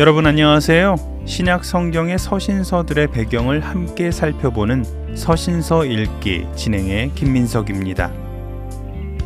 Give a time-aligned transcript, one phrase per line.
[0.00, 0.96] 여러분 안녕하세요.
[1.26, 8.10] 신약 성경의 서신서들의 배경을 함께 살펴보는 서신서 읽기 진행의 김민석입니다.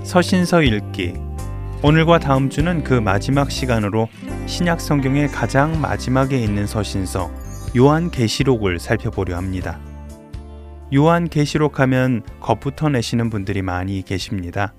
[0.02, 1.14] 서신서 읽기
[1.80, 4.08] 오늘과 다음 주는 그 마지막 시간으로
[4.46, 7.30] 신약 성경의 가장 마지막에 있는 서신서
[7.76, 9.78] 요한 계시록을 살펴보려 합니다.
[10.92, 14.74] 요한 계시록 하면 겁부터 내시는 분들이 많이 계십니다.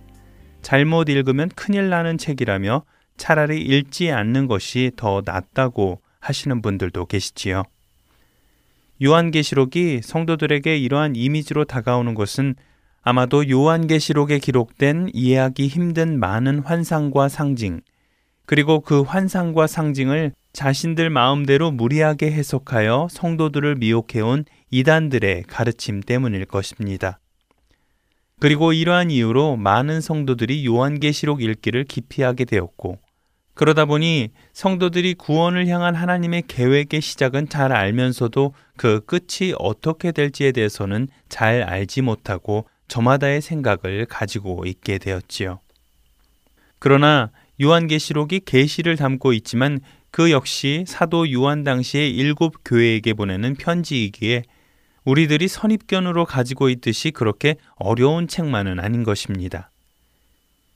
[0.62, 2.84] 잘못 읽으면 큰일 나는 책이라며
[3.18, 7.64] 차라리 읽지 않는 것이 더 낫다고 하시는 분들도 계시지요.
[9.04, 12.56] 요한계시록이 성도들에게 이러한 이미지로 다가오는 것은
[13.02, 17.82] 아마도 요한계시록에 기록된 이해하기 힘든 많은 환상과 상징,
[18.46, 27.20] 그리고 그 환상과 상징을 자신들 마음대로 무리하게 해석하여 성도들을 미혹해온 이단들의 가르침 때문일 것입니다.
[28.40, 33.00] 그리고 이러한 이유로 많은 성도들이 요한계시록 읽기를 기피하게 되었고,
[33.56, 41.08] 그러다 보니 성도들이 구원을 향한 하나님의 계획의 시작은 잘 알면서도 그 끝이 어떻게 될지에 대해서는
[41.30, 45.60] 잘 알지 못하고 저마다의 생각을 가지고 있게 되었지요.
[46.80, 49.80] 그러나 요한계시록이 계시를 담고 있지만
[50.12, 54.44] 그 역시 사도 요한 당시의 일곱 교회에게 보내는 편지이기에
[55.06, 59.72] 우리들이 선입견으로 가지고 있듯이 그렇게 어려운 책만은 아닌 것입니다.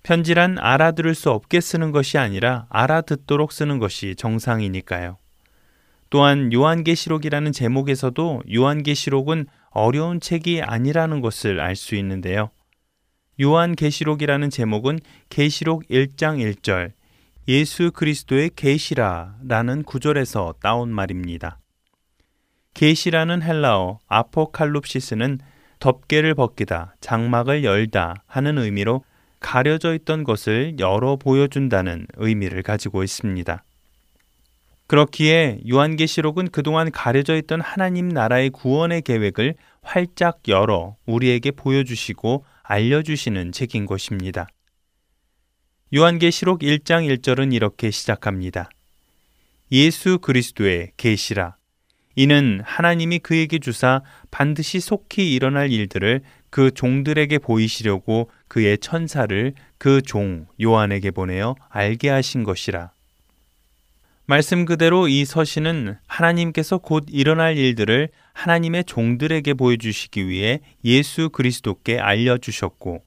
[0.09, 5.19] 편지란 알아들을 수 없게 쓰는 것이 아니라 알아듣도록 쓰는 것이 정상이니까요.
[6.09, 12.49] 또한 요한계시록이라는 제목에서도 요한계시록은 어려운 책이 아니라는 것을 알 수 있는데요.
[13.39, 14.97] 요한계시록이라는 제목은
[15.29, 16.93] 계시록 1장 1절
[17.47, 21.59] 예수 그리스도의 계시라라는 구절에서 따온 말입니다.
[22.73, 25.37] 계시라는 헬라어 아포칼룹시스는
[25.77, 29.03] 덮개를 벗기다, 장막을 열다 하는 의미로
[29.39, 33.63] 가려져 있던 것을 열어 보여준다는 의미를 가지고 있습니다.
[34.87, 43.85] 그렇기에 요한계시록은 그동안 가려져 있던 하나님 나라의 구원의 계획을 활짝 열어 우리에게 보여주시고 알려주시는 책인
[43.85, 44.47] 것입니다.
[45.93, 48.69] 요한계시록 1장 1절은 이렇게 시작합니다.
[49.71, 51.58] 예수 그리스도의 계시라.
[52.19, 56.19] 이는 하나님이 그에게 주사 반드시 속히 일어날 일들을
[56.49, 62.91] 그 종들에게 보이시려고 그의 천사를 그 종 요한에게 보내어 알게 하신 것이라.
[64.25, 73.01] 말씀 그대로 이 서신은 하나님께서 곧 일어날 일들을 하나님의 종들에게 보여주시기 위해 예수 그리스도께 알려주셨고,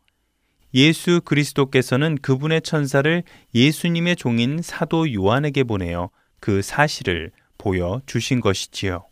[0.73, 3.23] 예수 그리스도께서는 그분의 천사를
[3.55, 6.09] 예수님의 종인 사도 요한에게 보내어
[6.41, 7.31] 그 사실을
[7.63, 9.05] 보여 주신 것이지요.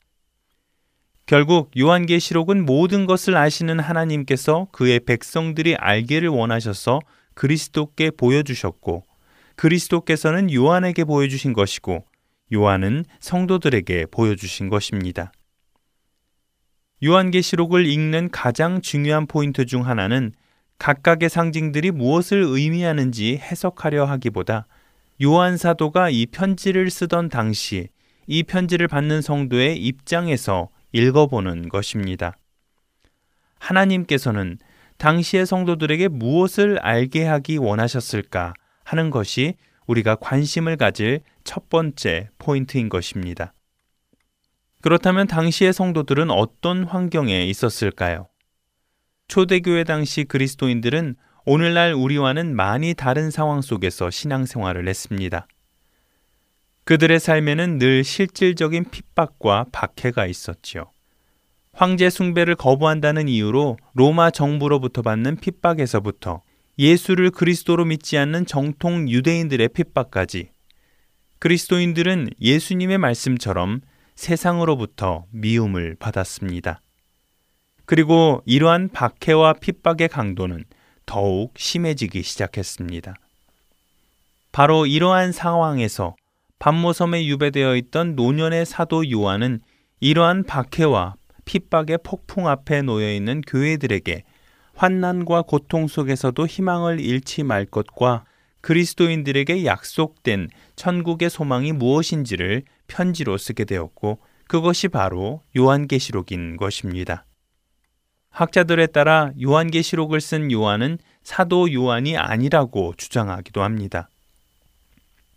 [1.25, 6.99] 결국 요한계시록은 모든 것을 아시는 하나님께서 그의 백성들이 알기를 원하셔서
[7.35, 9.05] 그리스도께 보여주셨고
[9.55, 12.05] 그리스도께서는 요한에게 보여주신 것이고
[12.53, 15.31] 요한은 성도들에게 보여주신 것입니다.
[17.05, 20.33] 요한계시록을 읽는 가장 중요한 포인트 중 하나는
[20.79, 24.67] 각각의 상징들이 무엇을 의미하는지 해석하려 하기보다
[25.23, 27.91] 요한 사도가 이 편지를 쓰던 당시
[28.33, 32.37] 이 편지를 받는 성도의 입장에서 읽어보는 것입니다.
[33.59, 34.57] 하나님께서는
[34.99, 38.55] 당시의 성도들에게 무엇을 알게 하기 원하셨을까
[38.85, 39.55] 하는 것이
[39.89, 43.53] 우리가 관심을 가질 첫 번째 포인트인 것입니다.
[44.81, 48.29] 그렇다면 당시의 성도들은 어떤 환경에 있었을까요?
[49.27, 51.17] 초대교회 당시 그리스도인들은
[51.47, 55.49] 오늘날 우리와는 많이 다른 상황 속에서 신앙생활을 했습니다.
[56.91, 60.91] 그들의 삶에는 늘 실질적인 핍박과 박해가 있었지요.
[61.73, 66.43] 황제 숭배를 거부한다는 이유로 로마 정부로부터 받는 핍박에서부터
[66.81, 70.51] 예수를 그리스도로 믿지 않는 정통 유대인들의 핍박까지
[71.39, 73.83] 그리스도인들은 예수님의 말씀처럼
[74.17, 76.83] 세상으로부터 미움을 받았습니다.
[77.85, 80.65] 그리고 이러한 박해와 핍박의 강도는
[81.07, 83.15] 더욱 심해지기 시작했습니다.
[84.51, 86.17] 바로 이러한 상황에서
[86.61, 89.61] 반모섬에 유배되어 있던 노년의 사도 요한은
[89.99, 91.15] 이러한 박해와
[91.47, 94.25] 핍박의 폭풍 앞에 놓여 있는 교회들에게
[94.75, 98.25] 환난과 고통 속에서도 희망을 잃지 말 것과
[98.61, 107.25] 그리스도인들에게 약속된 천국의 소망이 무엇인지를 편지로 쓰게 되었고 그것이 바로 요한계시록인 것입니다.
[108.29, 114.11] 학자들에 따라 요한계시록을 쓴 요한은 사도 요한이 아니라고 주장하기도 합니다.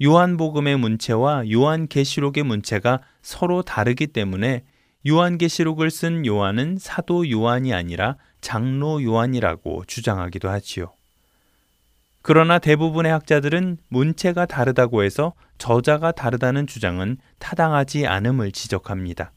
[0.03, 4.63] 요한복음의 문체와 요한계시록의 문체가 서로 다르기 때문에
[5.07, 10.94] 요한계시록을 쓴 요한은 사도 요한이 아니라 장로 요한이라고 주장하기도 하지요.
[12.21, 19.31] 그러나 대부분의 학자들은 문체가 다르다고 해서 저자가 다르다는 주장은 타당하지 않음을 지적합니다.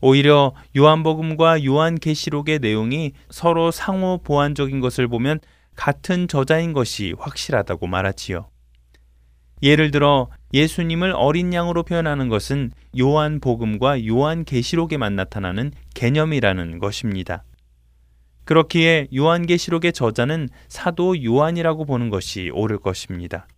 [0.00, 5.40] 오히려 요한복음과 요한계시록의 내용이 서로 상호 보완적인 것을 보면
[5.74, 8.53] 같은 저자인 것이 확실하다고 말하지요.
[9.64, 12.70] 예를 들어 예수님을 어린 양으로 표현하는 것은
[13.00, 17.44] 요한 복음과 요한 계시록에만 나타나는 개념이라는 것입니다.
[18.44, 23.48] 그렇기에 요한 계시록의 저자는 사도 요한이라고 보는 것이 옳을 것입니다.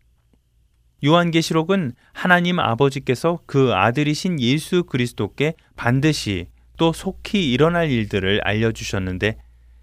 [1.04, 6.46] 요한 계시록은 하나님 아버지께서 그 아들이신 예수 그리스도께 반드시
[6.78, 9.38] 또 속히 일어날 일들을 알려주셨는데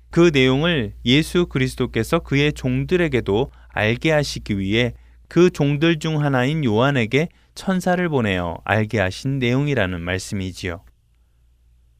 [0.10, 4.94] 그 내용을 예수 그리스도께서 그의 종들에게도 알게 하시기 위해
[5.34, 10.84] 그 종들 중 하나인 요한에게 천사를 보내어 알게 하신 내용이라는 말씀이지요.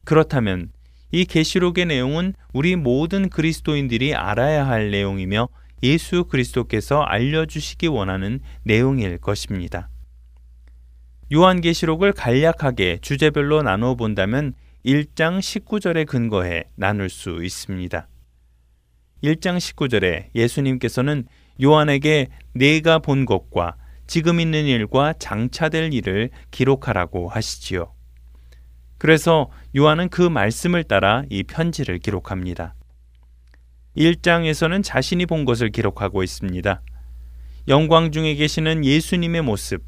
[0.04, 0.70] 그렇다면
[1.10, 5.48] 이 계시록의 내용은 우리 모든 그리스도인들이 알아야 할 내용이며
[5.82, 9.88] 예수 그리스도께서 알려주시기 원하는 내용일 것입니다.
[11.32, 14.54] 요한계시록을 간략하게 주제별로 나누어 본다면
[14.86, 18.06] 1장 19절에 근거해 나눌 수 있습니다.
[19.24, 21.26] 1장 19절에 예수님께서는
[21.62, 27.92] 요한에게 내가 본 것과 지금 있는 일과 장차될 일을 기록하라고 하시지요.
[28.98, 32.74] 그래서 요한은 그 말씀을 따라 이 편지를 기록합니다.
[33.96, 36.80] 1장에서는 자신이 본 것을 기록하고 있습니다.
[37.68, 39.82] 영광 중에 계시는 예수님의 모습,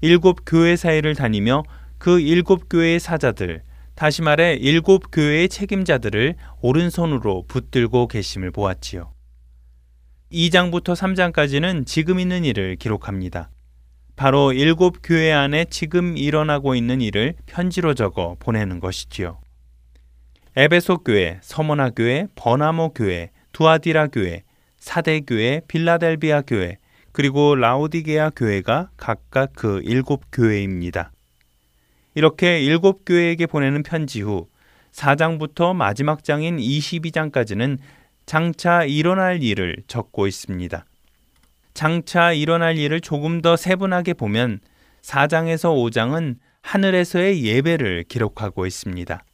[0.00, 1.64] 일곱 교회 사이를 다니며
[1.98, 3.62] 그 일곱 교회의 사자들,
[3.94, 9.12] 다시 말해 일곱 교회의 책임자들을 오른손으로 붙들고 계심을 보았지요.
[10.32, 13.50] 2장부터 3장까지는 지금 있는 일을 기록합니다.
[14.14, 19.40] 바로 일곱 교회 안에 지금 일어나고 있는 일을 편지로 적어 보내는 것이지요.
[20.56, 24.42] 에베소 교회, 서머나 교회, 버나모 교회, 두아디라 교회,
[24.76, 26.78] 사대 교회, 빌라델비아 교회,
[27.12, 31.12] 그리고 라오디게아 교회가 각각 그 일곱 교회입니다.
[32.14, 34.48] 이렇게 일곱 교회에게 보내는 편지 후
[34.92, 37.78] 4장부터 마지막 장인 22장까지는
[38.28, 40.84] 장차 일어날 일을 적고 있습니다.
[41.72, 44.60] 장차 일어날 일을 조금 더 세분하게 보면
[45.00, 49.24] 4장에서 5장은 하늘에서의 예배를 기록하고 있습니다.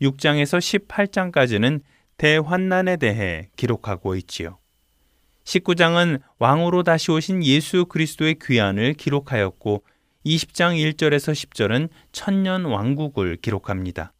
[0.00, 1.80] 6장에서 18장까지는
[2.18, 4.58] 대환난에 대해 기록하고 있지요.
[5.42, 9.82] 19장은 왕으로 다시 오신 예수 그리스도의 귀환을 기록하였고
[10.24, 14.12] 20장 1절에서 10절은 천년 왕국을 기록합니다.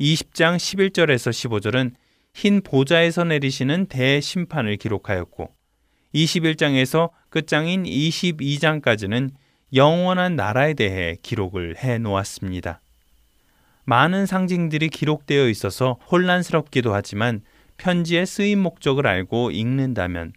[0.00, 1.92] 20장 11절에서 15절은
[2.34, 5.50] 흰 보좌에서 내리시는 대심판을 기록하였고
[6.14, 9.30] 21장에서 끝장인 22장까지는
[9.72, 12.80] 영원한 나라에 대해 기록을 해 놓았습니다.
[13.84, 17.42] 많은 상징들이 기록되어 있어서 혼란스럽기도 하지만
[17.76, 20.32] 편지의 쓰임 목적을 알고 읽는다면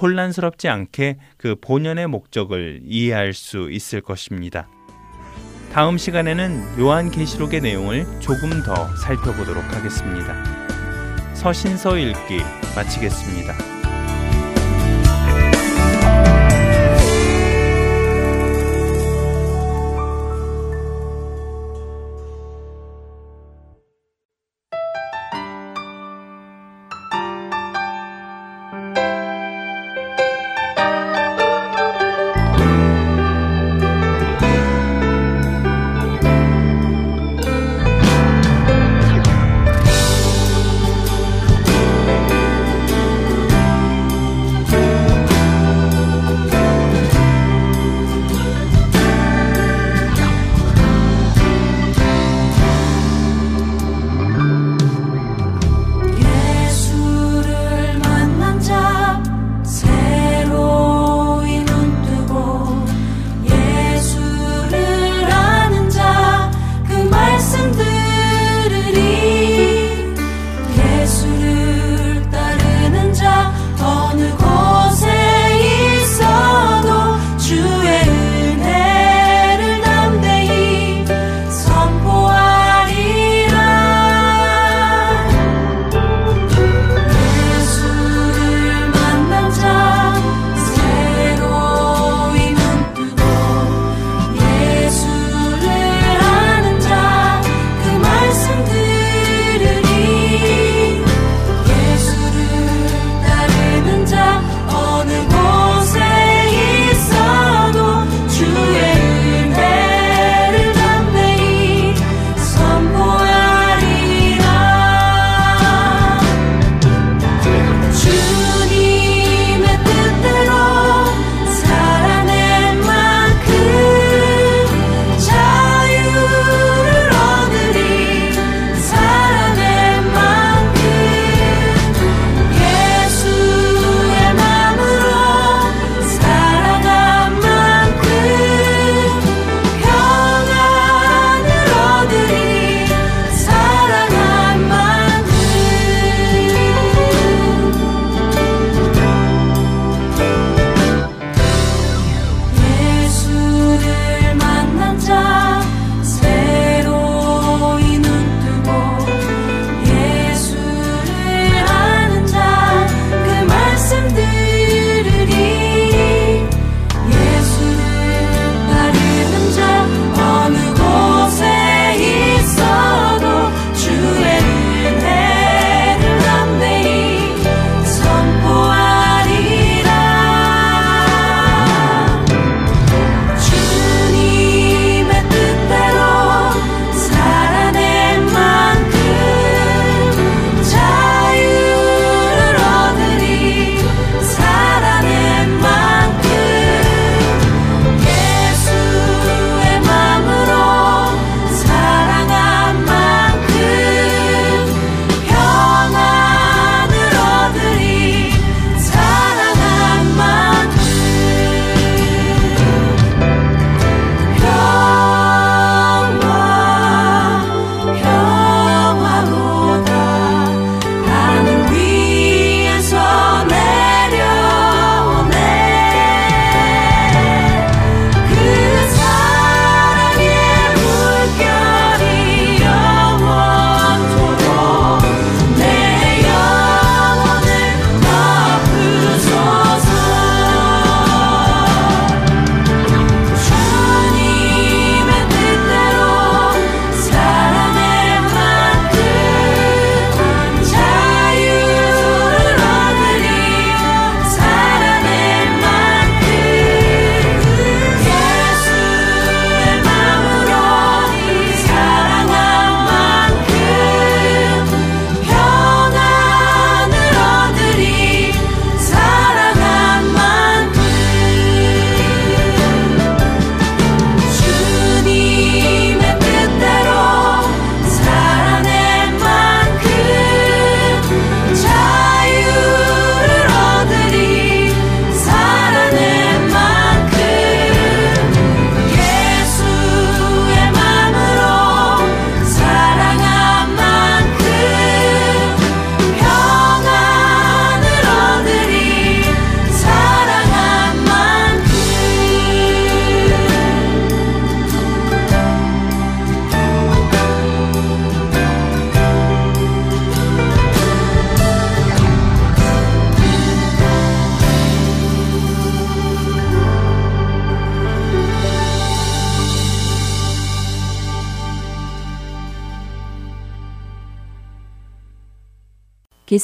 [0.00, 4.68] 혼란스럽지 않게 그 본연의 목적을 이해할 수 있을 것입니다.
[5.72, 10.65] 다음 시간에는 요한계시록의 내용을 조금 더 살펴보도록 하겠습니다.
[11.36, 12.40] 서신서 읽기
[12.74, 13.75] 마치겠습니다.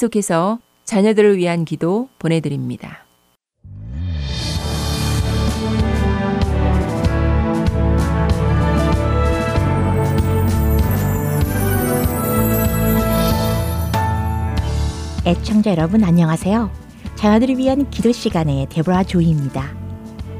[0.03, 3.05] 계속해서 자녀들을 위한 기도 보내드립니다.
[15.25, 16.69] 애청자 여러분 안녕하세요.
[17.15, 19.73] 자녀들을 위한 기도 시간의 데보라 조이입니다.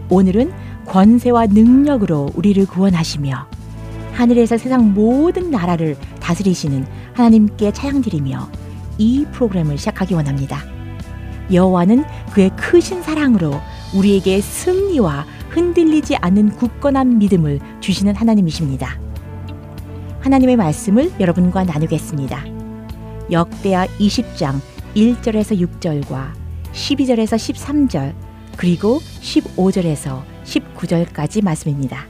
[0.09, 0.51] 오늘은
[0.87, 3.47] 권세와 능력으로 우리를 구원하시며
[4.11, 8.62] 하늘에서 세상 모든 나라를 다스리시는 하나님께 찬양드리며
[8.97, 10.63] 이 프로그램을 시작하기 원합니다.
[11.51, 13.53] 여호와는 그의 크신 사랑으로
[13.93, 18.99] 우리에게 승리와 흔들리지 않는 굳건한 믿음을 주시는 하나님이십니다.
[20.21, 22.45] 하나님의 말씀을 여러분과 나누겠습니다.
[23.31, 24.59] 역대하 20장
[24.95, 26.33] 1절에서 6절과
[26.71, 28.13] 12절에서 13절
[28.57, 32.05] 그리고 15절에서 19절까지 말씀입니다.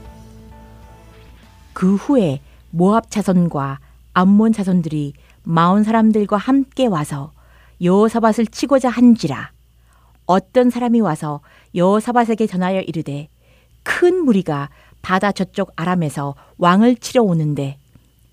[1.72, 3.80] 그 후에 모압 자손과
[4.12, 5.14] 암몬 자손들이
[5.44, 7.32] 마온 사람들과 함께 와서
[7.82, 9.52] 여호사밧을 치고자 한지라.
[10.26, 11.40] 어떤 사람이 와서
[11.74, 13.28] 여호사밧에게 전하여 이르되
[13.82, 14.70] 큰 무리가
[15.02, 17.76] 바다 저쪽 아람에서 왕을 치러 오는데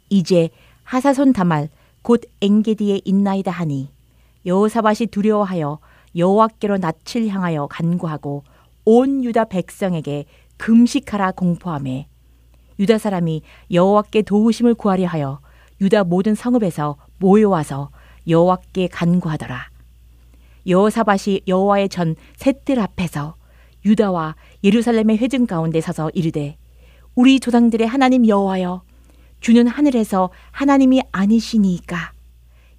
[0.10, 0.50] 이제
[0.84, 1.68] 하사손 다말
[2.02, 3.90] 곧 엥게디에 있나이다 하니
[4.46, 5.80] 여호사밧이 두려워하여
[6.16, 8.44] 여호와께로 낯을 향하여 간구하고
[8.86, 10.26] 온 유다 백성에게
[10.56, 12.08] 금식하라 공포함에
[12.80, 15.42] 유다 사람이 여호와께 도우심을 구하려 하여
[15.82, 17.90] 유다 모든 성읍에서 모여와서
[18.28, 19.70] 여호와께 간구하더라.
[20.68, 23.36] 여호사밧이 여호와의 전 셋들 앞에서
[23.84, 26.56] 유다와 예루살렘의 회중 가운데 서서 이르되
[27.16, 28.84] 우리 조상들의 하나님 여호와여
[29.40, 32.14] 주는 하늘에서 하나님이 아니시니까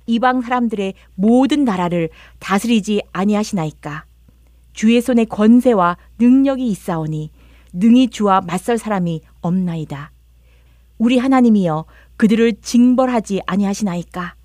[0.07, 4.05] 이방 사람들의 모든 나라를 다스리지 아니하시나이까
[4.73, 7.31] 주의 손에 권세와 능력이 있사오니
[7.73, 10.13] 능히 주와 맞설 사람이 없나이다.
[10.99, 11.85] 우리 하나님이여
[12.23, 14.37] 그들을 징벌하지 아니하시나이까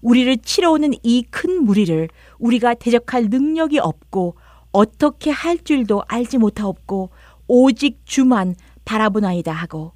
[0.00, 2.08] 우리를 치러 오는 이 큰 무리를
[2.38, 4.36] 우리가 대적할 능력이 없고
[4.72, 7.10] 어떻게 할 줄도 알지 못하옵고
[7.46, 8.54] 오직 주만
[8.86, 9.92] 바라보나이다 하고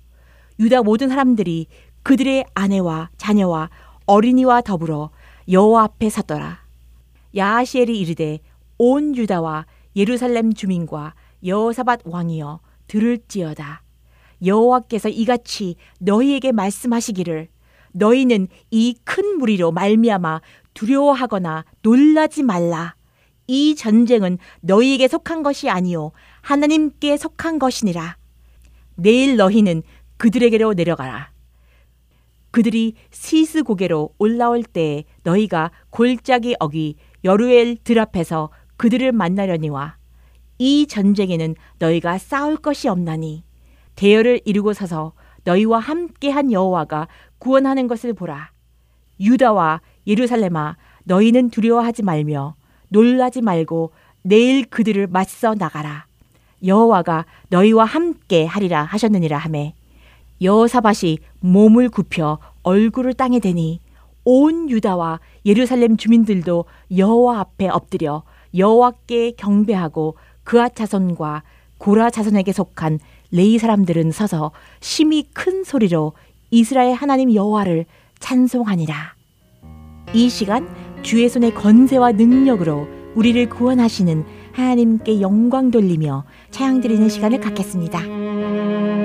[0.60, 1.68] 유다 모든 사람들이
[2.02, 3.70] 그들의 아내와 자녀와
[4.04, 5.08] 어린이와 더불어
[5.50, 6.58] 여호와 앞에 섰더라.
[7.34, 8.40] 야하시엘이 이르되
[8.76, 9.64] 온 유다와
[9.96, 11.14] 예루살렘 주민과
[11.46, 13.82] 여호사밧 왕이여 들을지어다.
[14.44, 17.49] 여호와께서 이같이 너희에게 말씀하시기를
[17.92, 20.40] 너희는 이 큰 무리로 말미암아
[20.75, 22.94] 두려워하거나 놀라지 말라.
[23.46, 28.16] 이 전쟁은 너희에게 속한 것이 아니요 하나님께 속한 것이니라.
[28.94, 29.82] 내일 너희는
[30.16, 31.32] 그들에게로 내려가라.
[32.50, 39.97] 그들이 시스 고개로 올라올 때에 너희가 골짜기 어기 여루엘 들 앞에서 그들을 만나려니와
[40.58, 43.45] 이 전쟁에는 너희가 싸울 것이 없나니
[43.97, 45.13] 대열을 이루고 서서
[45.45, 48.50] 너희와 함께한 여호와가 구원하는 것을 보라.
[49.21, 52.55] 유다와 예루살렘아 너희는 두려워하지 말며
[52.89, 56.07] 놀라지 말고 내일 그들을 맞서 나가라.
[56.65, 59.75] 여호와가 너희와 함께 하리라 하셨느니라 하매
[60.41, 63.81] 여호사밧이 몸을 굽혀 얼굴을 땅에 대니
[64.25, 66.65] 온 유다와 예루살렘 주민들도
[66.97, 68.23] 여호와 앞에 엎드려
[68.57, 71.43] 여호와께 경배하고 그아 자손과
[71.78, 73.00] 고라 자손에게 속한
[73.32, 76.12] 레이 사람들은 서서 심히 큰 소리로
[76.50, 77.86] 이스라엘 하나님 여호와를
[78.21, 79.14] 찬송하니라.
[80.12, 80.68] 이 시간
[81.02, 89.01] 주의 손의 건세와 능력으로 우리를 구원하시는 하나님께 영광 돌리며 찬양 드리는 시간을 갖겠습니다.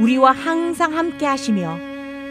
[0.00, 1.76] 우리와 항상 함께 하시며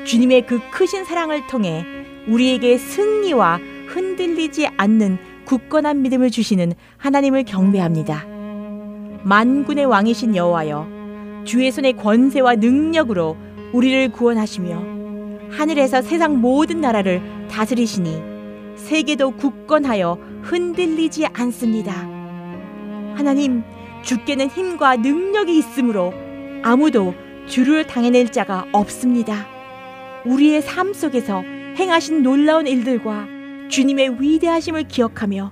[0.04, 1.86] 주님의 그 크신 사랑을 통해
[2.28, 8.26] 우리에게 승리와 흔들리지 않는 굳건한 믿음을 주시는 하나님을 경배합니다.
[9.24, 13.38] 만군의 왕이신 여호와여 주의 손의 권세와 능력으로
[13.72, 21.92] 우리를 구원하시며 하늘에서 세상 모든 나라를 다스리시니 세계도 굳건하여 흔들리지 않습니다.
[23.16, 23.64] 하나님
[24.04, 26.14] 주께는 힘과 능력이 있으므로
[26.64, 27.14] 아무도
[27.50, 29.48] 주를 당해낼 자가 없습니다.
[30.26, 31.42] 우리의 삶 속에서
[31.78, 33.28] 행하신 놀라운 일들과
[33.70, 35.50] 주님의 위대하심을 기억하며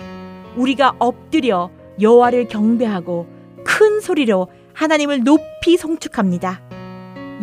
[0.55, 3.27] 우리가 엎드려 여호와를 경배하고
[3.65, 6.61] 큰 소리로 하나님을 높이 송축합니다.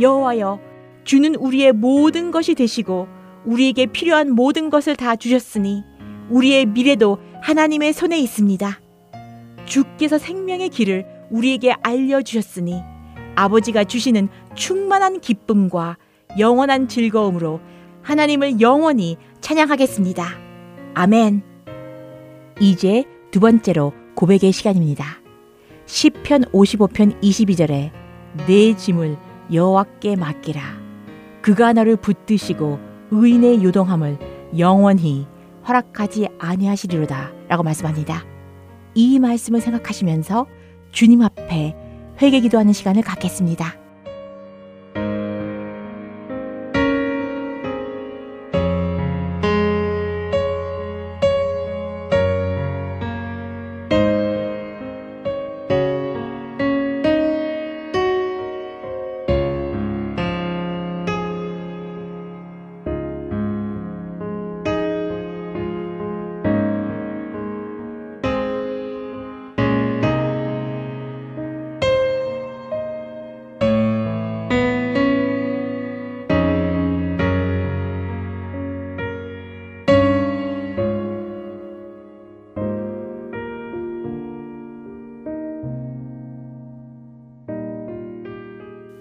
[0.01, 0.61] 여호와여
[1.03, 3.09] 주는 우리의 모든 것이 되시고
[3.45, 5.83] 우리에게 필요한 모든 것을 다 주셨으니
[6.31, 8.81] 우리의 미래도 하나님의 손에 있습니다.
[9.65, 12.95] 주께서 생명의 길을 우리에게 알려 주셨으니
[13.37, 15.97] 아버지가 주시는 충만한 기쁨과
[16.39, 17.61] 영원한 즐거움으로
[18.03, 20.27] 하나님을 영원히 찬양하겠습니다.
[20.95, 21.43] 아멘.
[22.61, 25.05] 이제 두 번째로 고백의 시간입니다.
[25.87, 27.91] 시편 55편 22절에
[28.47, 29.17] 내 짐을
[29.53, 30.61] 여호와께 맡기라.
[31.43, 32.79] 그가 너를 붙드시고
[33.11, 34.19] 의인의 요동함을
[34.59, 35.27] 영원히
[35.67, 38.25] 허락하지 아니하시리로다 라고 말씀합니다.
[38.95, 40.47] 이 말씀을 생각하시면서
[40.93, 41.75] 주님 앞에
[42.21, 43.84] 회개 기도하는 시간을 갖겠습니다.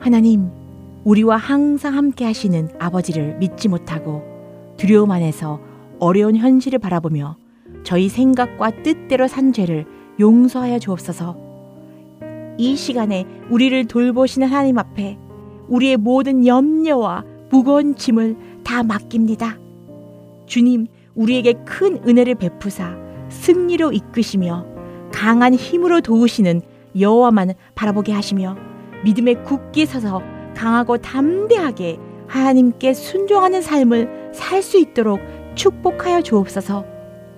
[0.04, 0.50] 하나님,
[1.06, 4.22] 우리와 항상 함께 하시는 아버지를 믿지 못하고
[4.76, 5.62] 두려움 안에서
[5.98, 7.38] 어려운 현실을 바라보며
[7.86, 9.86] 저희 생각과 뜻대로 산 죄를
[10.20, 11.38] 용서하여 주옵소서.
[12.58, 15.18] 이 시간에 우리를 돌보시는 하나님 앞에
[15.70, 18.36] 우리의 모든 염려와 무거운 짐을
[18.66, 19.58] 다 맡깁니다.
[20.48, 22.94] 주님, 우리에게 큰 은혜를 베푸사
[23.30, 24.66] 승리로 이끄시며
[25.14, 26.62] 강한 힘으로 도우시는
[27.00, 28.73] 여호와만 바라보게 하시며
[29.04, 30.22] 믿음에 굳게 서서
[30.56, 35.20] 강하고 담대하게 하나님께 순종하는 삶을 살 수 있도록
[35.56, 36.86] 축복하여 주옵소서.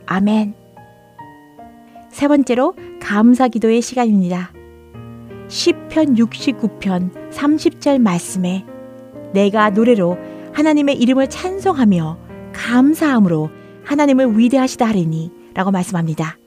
[0.06, 0.54] 아멘.
[2.10, 4.51] 세 번째로 감사 기도의 시간입니다.
[5.47, 8.65] 시편 69편 30절 말씀에
[9.34, 10.17] 내가 노래로
[10.54, 12.17] 하나님의 이름을 찬송하며
[12.54, 13.49] 감사함으로
[13.84, 16.38] 하나님을 위대하시다 하리니 라고 말씀합니다.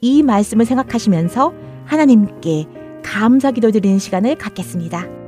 [0.00, 1.52] 이 말씀을 생각하시면서
[1.84, 2.66] 하나님께
[3.02, 5.25] 감사 기도 드리는 시간을 갖겠습니다.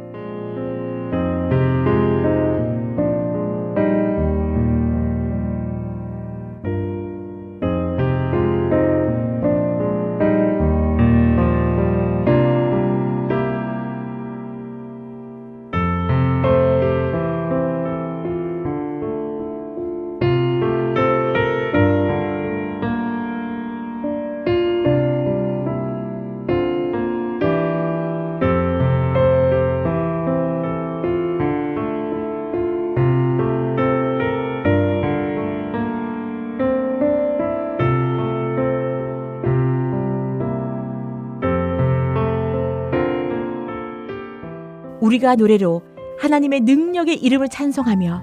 [45.09, 45.81] 우리가 노래로
[46.21, 48.23] 하나님의 능력의 이름을 찬송하며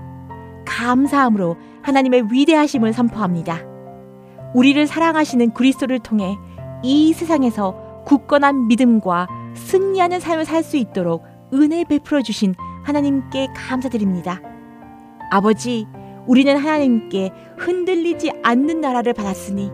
[0.68, 3.62] 감사함으로 하나님의 위대하심을 선포합니다.
[4.54, 6.38] 우리를 사랑하시는 그리스도를 통해
[6.84, 14.42] 이 세상에서 굳건한 믿음과 승리하는 삶을 살 수 있도록 은혜 베풀어 주신 하나님께 감사드립니다.
[15.32, 15.88] 아버지,
[16.28, 19.72] 우리는 하나님께 흔들리지 않는 나라를 받았으니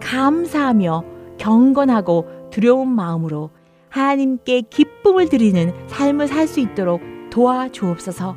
[0.00, 1.04] 감사하며
[1.38, 3.50] 경건하고 두려운 마음으로
[3.96, 8.36] 하나님께 기쁨을 드리는 삶을 살 수 있도록 도와주옵소서.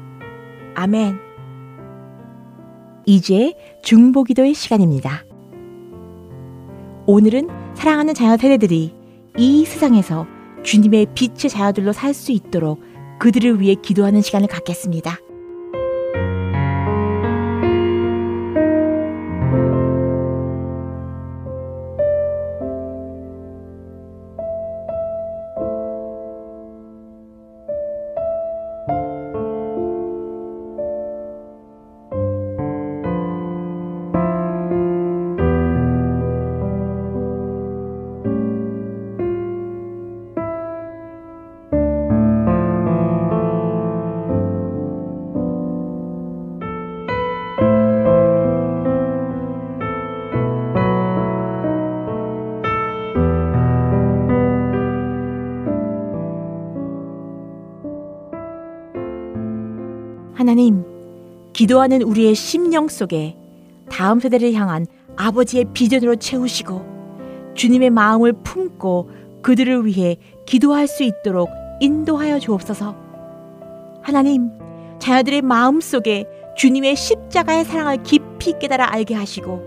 [0.73, 1.19] 아멘.
[3.05, 5.25] 이제 중보기도의 시간입니다.
[7.05, 8.95] 오늘은 사랑하는 자녀 세대들이
[9.37, 10.25] 이 세상에서
[10.63, 12.81] 주님의 빛의 자녀들로 살 수 있도록
[13.19, 15.17] 그들을 위해 기도하는 시간을 갖겠습니다.
[61.69, 63.38] 기도하는 우리의 심령 속에
[63.91, 69.12] 다음 세대를 향한 아버지의 비전으로 채우시고 주님의 마음을 품고
[69.43, 71.47] 그들을 위해 기도할 수 있도록
[71.79, 72.95] 인도하여 주옵소서.
[74.01, 74.49] 하나님,
[74.97, 76.25] 자녀들의 마음 속에
[76.58, 79.62] 주님의 십자가의 사랑을 깊이 깨달아 알게 하시고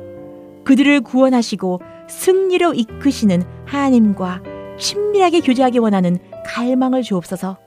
[0.64, 4.42] 그들을 구원하시고 승리로 이끄시는 하나님과
[4.76, 7.58] 친밀하게 교제하기 원하는 갈망을 주옵소서.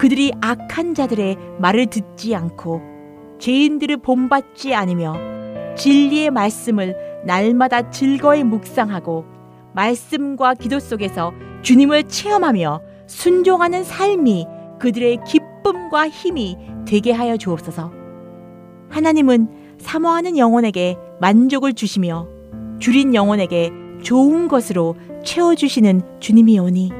[0.00, 2.95] 그들이 악한 자들의 말을 듣지 않고
[3.38, 5.14] 죄인들을 본받지 않으며
[5.76, 9.24] 진리의 말씀을 날마다 즐거이 묵상하고
[9.74, 14.46] 말씀과 기도 속에서 주님을 체험하며 순종하는 삶이
[14.78, 17.92] 그들의 기쁨과 힘이 되게 하여 주옵소서.
[18.88, 22.28] 하나님은 사모하는 영혼에게 만족을 주시며
[22.78, 23.70] 줄인 영혼에게
[24.02, 26.92] 좋은 것으로 채워주시는 주님이오니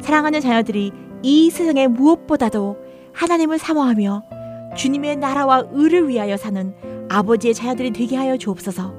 [0.00, 0.92] 사랑하는 자녀들이
[1.22, 2.76] 이 세상에 무엇보다도
[3.12, 4.24] 하나님을 사모하며
[4.76, 6.74] 주님의 나라와 의를 위하여 사는
[7.08, 8.94] 아버지의 자녀들이 되게 하여 주옵소서.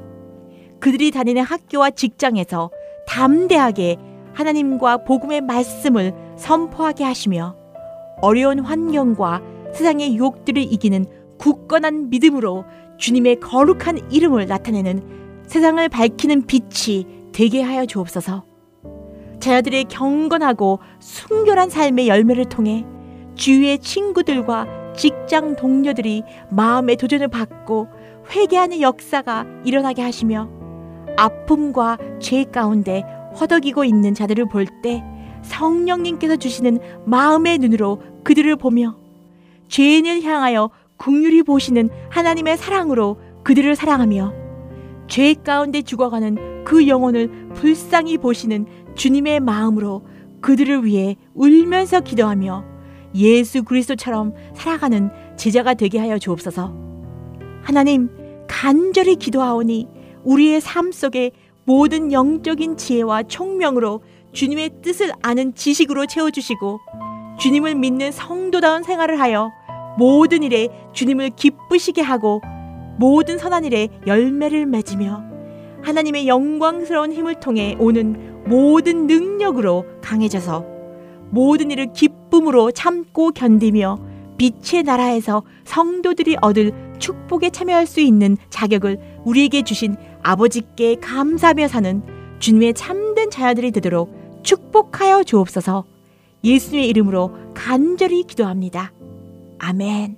[0.80, 2.70] 그들이 다니는 학교와 직장에서
[3.08, 3.98] 담대하게
[4.34, 7.56] 하나님과 복음의 말씀을 선포하게 하시며
[8.22, 9.42] 어려운 환경과
[9.74, 11.06] 세상의 유혹들을 이기는
[11.40, 12.66] 굳건한 믿음으로
[12.98, 18.46] 주님의 거룩한 이름을 나타내는 세상을 밝히는 빛이 되게 하여 주옵소서.
[19.40, 22.86] 자녀들의 경건하고 순결한 삶의 열매를 통해
[23.36, 27.88] 주위의 친구들과 직장 동료들이 마음의 도전을 받고
[28.32, 30.50] 회개하는 역사가 일어나게 하시며
[31.18, 33.04] 아픔과 죄 가운데
[33.40, 35.04] 허덕이고 있는 자들을 볼 때
[35.44, 38.96] 성령님께서 주시는 마음의 눈으로 그들을 보며
[39.68, 44.34] 죄인을 향하여 국률이 보시는 하나님의 사랑으로 그들을 사랑하며
[45.08, 50.06] 죄 가운데 죽어가는 그 영혼을 불쌍히 보시는 주님의 마음으로
[50.40, 52.73] 그들을 위해 울면서 기도하며
[53.16, 56.74] 예수 그리스도처럼 살아가는 제자가 되게 하여 주옵소서.
[57.62, 58.10] 하나님,
[58.48, 59.88] 간절히 기도하오니
[60.24, 61.32] 우리의 삶 속에
[61.66, 64.02] 모든 영적인 지혜와 총명으로
[64.34, 66.80] 주님의 뜻을 아는 지식으로 채워주시고
[67.40, 69.52] 주님을 믿는 성도다운 생활을 하여
[69.98, 72.42] 모든 일에 주님을 기쁘시게 하고
[72.98, 75.24] 모든 선한 일에 열매를 맺으며
[75.84, 80.73] 하나님의 영광스러운 힘을 통해 오는 모든 능력으로 강해져서
[81.34, 83.98] 모든 일을 기쁨으로 참고 견디며
[84.38, 92.04] 빛의 나라에서 성도들이 얻을 축복에 참여할 수 있는 자격을 우리에게 주신 아버지께 감사하며 사는
[92.38, 95.86] 주님의 참된 자녀들이 되도록 축복하여 주옵소서
[96.44, 98.92] 예수님의 이름으로 간절히 기도합니다.
[99.58, 100.18] 아멘.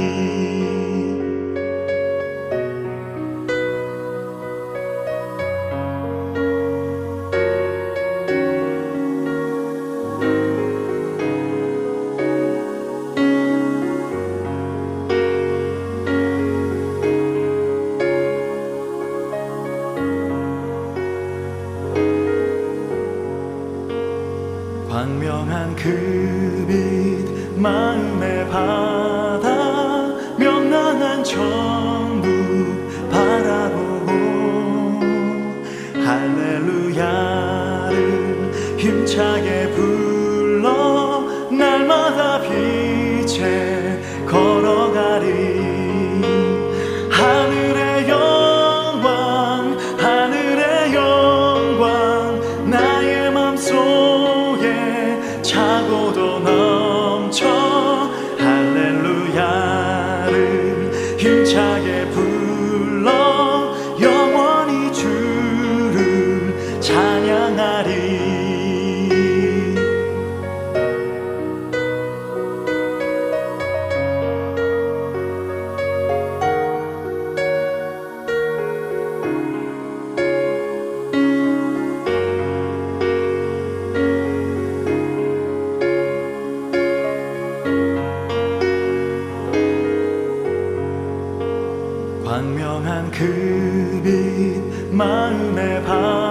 [92.41, 96.30] 광명한 그 빛 마음에 바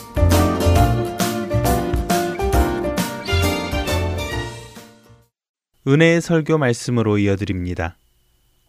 [5.87, 7.97] 은혜의 설교 말씀으로 이어드립니다.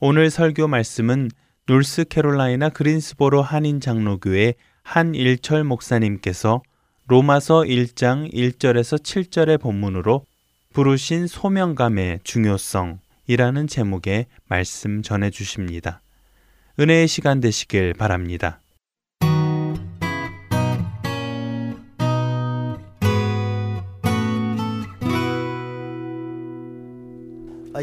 [0.00, 1.30] 오늘 설교 말씀은
[1.66, 6.62] 놀스캐롤라이나 그린스보로 한인 장로교회 한일철 목사님께서
[7.08, 10.24] 로마서 1장 1절에서 7절의 본문으로
[10.72, 16.00] 부르신 소명감의 중요성이라는 제목의 말씀 전해 주십니다.
[16.80, 18.61] 은혜의 시간 되시길 바랍니다.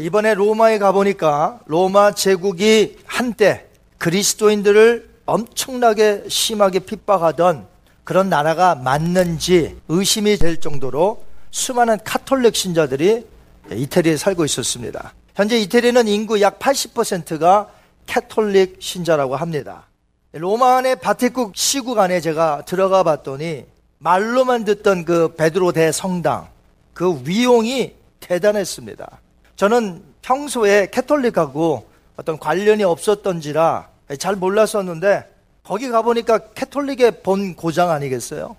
[0.00, 3.66] 이번에 로마에 가보니까 로마 제국이 한때
[3.98, 7.66] 그리스도인들을 엄청나게 심하게 핍박하던
[8.04, 13.26] 그런 나라가 맞는지 의심이 될 정도로 수많은 카톨릭 신자들이
[13.70, 15.12] 이태리에 살고 있었습니다.
[15.34, 17.68] 현재 이태리는 인구 약 80%가
[18.06, 19.86] 캐톨릭 신자라고 합니다.
[20.32, 23.66] 로마 안의 바티국 시국 안에 제가 들어가 봤더니
[23.98, 26.48] 말로만 듣던 그 베드로 대성당
[26.94, 29.20] 그 위용이 대단했습니다.
[29.60, 31.84] 저는 평소에 캐톨릭하고
[32.16, 35.30] 어떤 관련이 없었던지라 잘 몰랐었는데
[35.62, 38.56] 거기 가보니까 캐톨릭의 본 고장 아니겠어요?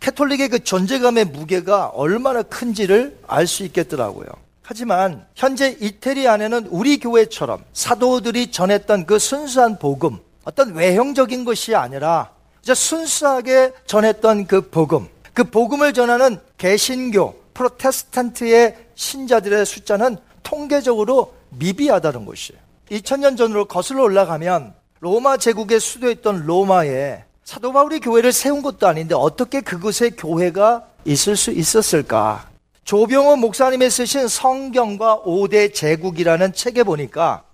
[0.00, 4.26] 캐톨릭의 그 존재감의 무게가 얼마나 큰지를 알 수 있겠더라고요.
[4.62, 12.32] 하지만 현재 이태리 안에는 우리 교회처럼 사도들이 전했던 그 순수한 복음, 어떤 외형적인 것이 아니라
[12.64, 22.60] 이제 순수하게 전했던 그 복음, 그 복음을 전하는 개신교, 프로테스탄트의 신자들의 숫자는 통계적으로 미비하다는 것이에요.
[22.90, 29.60] 2000년 전으로 거슬러 올라가면 로마 제국의 수도였던 로마에 사도 바울이 교회를 세운 것도 아닌데 어떻게
[29.60, 32.48] 그곳에 교회가 있을 수 있었을까?
[32.84, 37.44] 조병호 목사님이 쓰신 성경과 5대 제국이라는 책에 보니까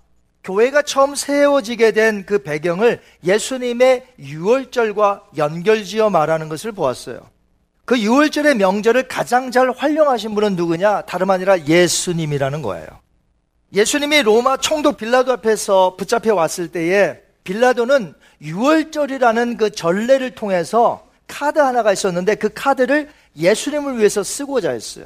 [0.43, 7.19] 교회가 처음 세워지게 된 그 배경을 예수님의 유월절과 연결지어 말하는 것을 보았어요.
[7.87, 11.03] 그 유월절의 명절을 가장 잘 활용하신 분은 누구냐?
[11.03, 12.85] 다름 아니라 예수님이라는 거예요.
[13.73, 21.93] 예수님이 로마 총독 빌라도 앞에서 붙잡혀 왔을 때에 빌라도는 유월절이라는 그 전례를 통해서 카드 하나가
[21.93, 25.05] 있었는데 그 카드를 예수님을 위해서 쓰고자 했어요.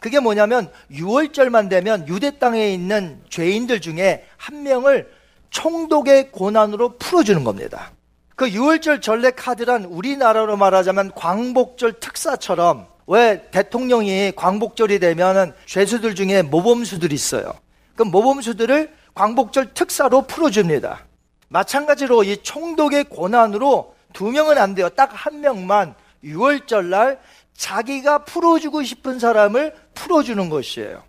[0.00, 5.08] 그게 뭐냐면 유월절만 되면 유대 땅에 있는 죄인들 중에 한 명을
[5.50, 7.92] 총독의 고난으로 풀어주는 겁니다.
[8.36, 17.14] 그 6월절 전례 카드란 우리나라로 말하자면 광복절 특사처럼 왜 대통령이 광복절이 되면은 죄수들 중에 모범수들이
[17.14, 17.54] 있어요.
[17.94, 21.06] 그 모범수들을 광복절 특사로 풀어줍니다.
[21.48, 24.90] 마찬가지로 이 총독의 고난으로 두 명은 안 돼요.
[24.90, 27.18] 딱 한 명만 6월절 날
[27.56, 31.02] 자기가 풀어주고 싶은 사람을 풀어주는 것이에요.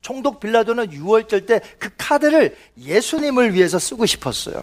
[0.00, 4.62] 총독 빌라도는 6월절 때 그 카드를 예수님을 위해서 쓰고 싶었어요.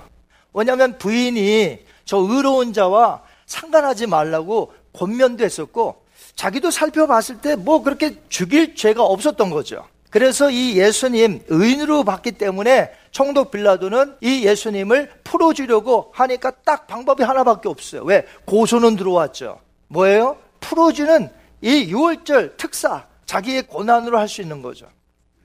[0.53, 6.03] 왜냐하면 부인이 저 의로운 자와 상관하지 말라고 권면도 했었고
[6.35, 9.85] 자기도 살펴봤을 때 뭐 그렇게 죽일 죄가 없었던 거죠.
[10.09, 17.67] 그래서 이 예수님 의인으로 봤기 때문에 총독 빌라도는 이 예수님을 풀어주려고 하니까 딱 방법이 하나밖에
[17.67, 18.03] 없어요.
[18.03, 18.25] 왜?
[18.45, 19.59] 고소는 들어왔죠.
[19.89, 20.37] 뭐예요?
[20.61, 21.29] 풀어주는
[21.61, 24.85] 이 6월절 특사, 자기의 고난으로 할 수 있는 거죠.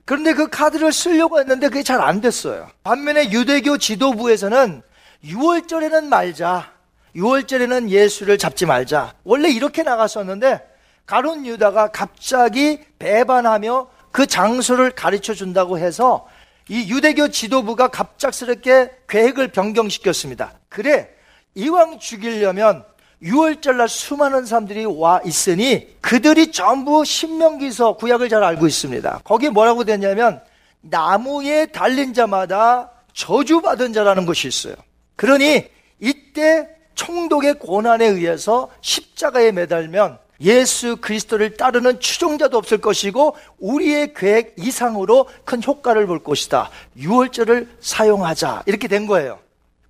[0.05, 2.69] 그런데 그 카드를 쓰려고 했는데 그게 잘 안 됐어요.
[2.83, 4.81] 반면에 유대교 지도부에서는
[5.25, 6.71] 6월절에는 말자.
[7.15, 9.13] 6월절에는 예수를 잡지 말자.
[9.23, 10.61] 원래 이렇게 나갔었는데
[11.05, 16.27] 가론 유다가 갑자기 배반하며 그 장소를 가르쳐 준다고 해서
[16.69, 20.53] 이 유대교 지도부가 갑작스럽게 계획을 변경시켰습니다.
[20.69, 21.09] 그래,
[21.55, 22.85] 이왕 죽이려면
[23.21, 29.21] 6월절날 수많은 사람들이 와 있으니 그들이 전부 신명기서 구약을 잘 알고 있습니다.
[29.23, 30.41] 거기에 뭐라고 되냐면
[30.81, 34.75] 나무에 달린 자마다 저주받은 자라는 것이 있어요.
[35.21, 35.69] 그러니
[35.99, 45.27] 이때 총독의 고난에 의해서 십자가에 매달면 예수 그리스도를 따르는 추종자도 없을 것이고 우리의 계획 이상으로
[45.45, 46.71] 큰 효과를 볼 것이다.
[46.97, 48.63] 6월절을 사용하자.
[48.65, 49.37] 이렇게 된 거예요.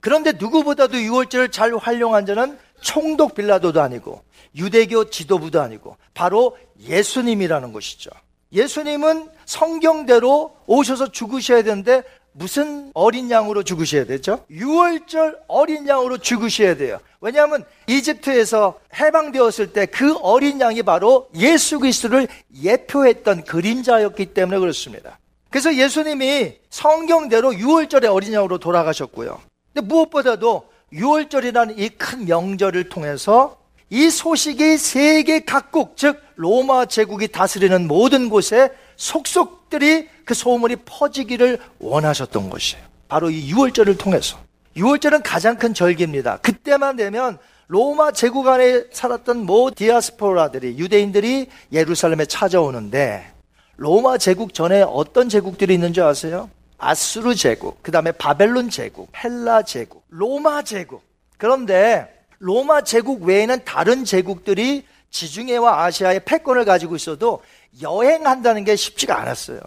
[0.01, 4.23] 그런데 누구보다도 6월절을 잘 활용한 자는 총독 빌라도도 아니고
[4.57, 8.09] 유대교 지도부도 아니고 바로 예수님이라는 것이죠.
[8.51, 12.03] 예수님은 성경대로 오셔서 죽으셔야 되는데
[12.33, 14.45] 무슨 어린 양으로 죽으셔야 되죠?
[14.49, 16.99] 6월절 어린 양으로 죽으셔야 돼요.
[17.19, 22.27] 왜냐하면 이집트에서 해방되었을 때 그 어린 양이 바로 예수 그리스도를
[22.63, 25.19] 예표했던 그림자였기 때문에 그렇습니다.
[25.49, 29.41] 그래서 예수님이 성경대로 6월절의 어린 양으로 돌아가셨고요.
[29.73, 30.63] 근데 무엇보다도
[30.93, 33.57] 6월절이라는 이 큰 명절을 통해서
[33.89, 41.57] 이 소식이 세계 각국, 즉 로마 제국이 다스리는 모든 곳에 속속 들이 그 소문이 퍼지기를
[41.79, 42.83] 원하셨던 것이에요.
[43.07, 44.37] 바로 이 6월절을 통해서.
[44.77, 46.37] 6월절은 가장 큰 절기입니다.
[46.37, 53.31] 그때만 되면 로마 제국 안에 살았던 모 디아스포라들이 유대인들이 예루살렘에 찾아오는데
[53.77, 56.49] 로마 제국 전에 어떤 제국들이 있는 줄 아세요?
[56.77, 61.03] 아수르 제국, 그 다음에 바벨론 제국, 헬라 제국, 로마 제국.
[61.37, 67.41] 그런데 로마 제국 외에는 다른 제국들이 지중해와 아시아의 패권을 가지고 있어도
[67.81, 69.59] 여행한다는 게 쉽지가 않았어요.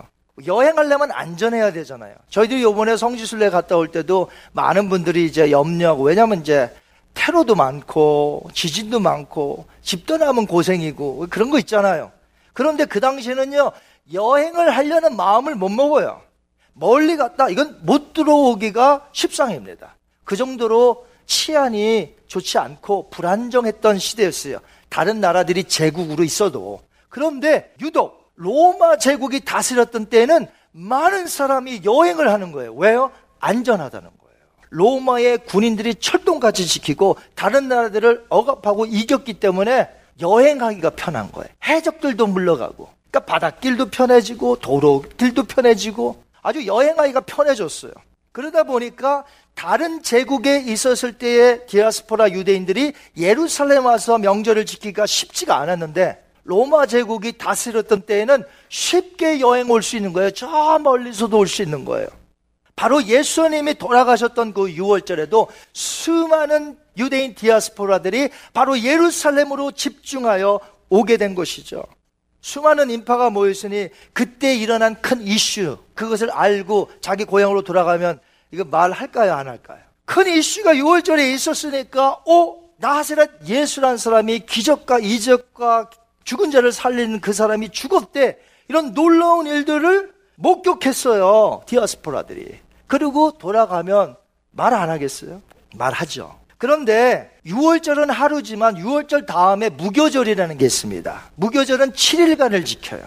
[0.47, 2.15] 여행하려면 안전해야 되잖아요.
[2.29, 6.75] 저희들이 요번에 성지순례 갔다 올 때도 많은 분들이 이제 염려하고, 왜냐면 이제
[7.15, 12.11] 테러도 많고, 지진도 많고, 집 떠나면 고생이고, 그런 거 있잖아요.
[12.53, 13.71] 그런데 그 당시에는요,
[14.13, 16.21] 여행을 하려는 마음을 못 먹어요.
[16.73, 19.95] 멀리 갔다, 이건 못 들어오기가 십상입니다.
[20.25, 24.59] 그 정도로 치안이 좋지 않고 불안정했던 시대였어요.
[24.89, 26.81] 다른 나라들이 제국으로 있어도.
[27.15, 32.75] 그런데 유독 로마 제국이 다스렸던 때는 많은 사람이 여행을 하는 거예요.
[32.75, 33.12] 왜요?
[33.39, 34.35] 안전하다는 거예요.
[34.71, 39.89] 로마의 군인들이 철동같이 지키고 다른 나라들을 억압하고 이겼기 때문에
[40.21, 41.49] 여행하기가 편한 거예요.
[41.65, 42.89] 해적들도 물러가고.
[43.12, 47.93] 그러니까 바닷길도 편해지고 도로길도 편해지고 아주 여행하기가 편해졌어요.
[48.33, 49.23] 그러다 보니까
[49.55, 58.03] 다른 제국에 있었을 때의 디아스포라 유대인들이 예루살렘 와서 명절을 지키기가 쉽지가 않았는데 로마 제국이 다스렸던
[58.03, 60.31] 때에는 쉽게 여행 올 수 있는 거예요.
[60.31, 62.07] 저 멀리서도 올 수 있는 거예요.
[62.77, 71.83] 바로 예수님이 돌아가셨던 그 6월절에도 수많은 유대인 디아스포라들이 바로 예루살렘으로 집중하여 오게 된 것이죠.
[72.41, 78.21] 수많은 인파가 모였으니 그때 일어난 큰 이슈, 그것을 알고 자기 고향으로 돌아가면
[78.51, 79.81] 이거 말할까요, 안 할까요?
[80.05, 85.89] 큰 이슈가 6월절에 있었으니까, 오, 나사렛 예수란 사람이 기적과 이적과
[86.25, 88.39] 죽은 자를 살리는 그 사람이 죽었대.
[88.68, 91.62] 이런 놀라운 일들을 목격했어요.
[91.66, 92.59] 디아스포라들이.
[92.87, 94.16] 그리고 돌아가면
[94.51, 95.43] 말 안 하겠어요?
[95.77, 96.39] 말하죠.
[96.59, 101.22] 그런데 6월절은 하루지만 6월절 다음에 무교절이라는 게 있습니다.
[101.35, 103.03] 무교절은 7일간을 지켜요.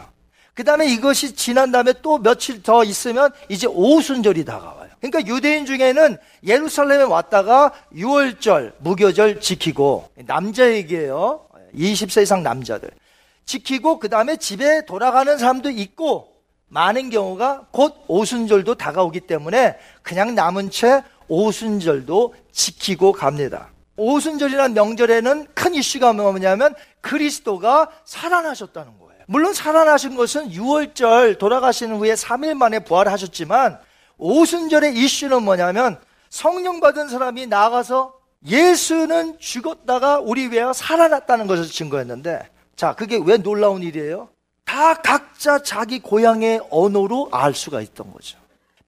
[0.54, 4.90] 그 다음에 이것이 지난 다음에 또 며칠 더 있으면 이제 오순절이 다가와요.
[5.00, 11.46] 그러니까 유대인 중에는 예루살렘에 왔다가 6월절, 무교절 지키고 남자 얘기예요.
[11.76, 12.90] 20세 이상 남자들.
[13.48, 16.34] 지키고 그 다음에 집에 돌아가는 사람도 있고
[16.68, 23.70] 많은 경우가 곧 오순절도 다가오기 때문에 그냥 남은 채 오순절도 지키고 갑니다.
[23.96, 29.24] 오순절이라는 명절에는 큰 이슈가 뭐냐면 그리스도가 살아나셨다는 거예요.
[29.28, 33.80] 물론 살아나신 것은 6월절 돌아가신 후에 3일 만에 부활하셨지만
[34.18, 38.14] 오순절의 이슈는 뭐냐면 성령 받은 사람이 나가서
[38.46, 44.30] 예수는 죽었다가 우리 위하여 살아났다는 것을 증거했는데 자, 그게 왜 놀라운 일이에요?
[44.64, 48.38] 다 각자 자기 고향의 언어로 알 수가 있던 거죠.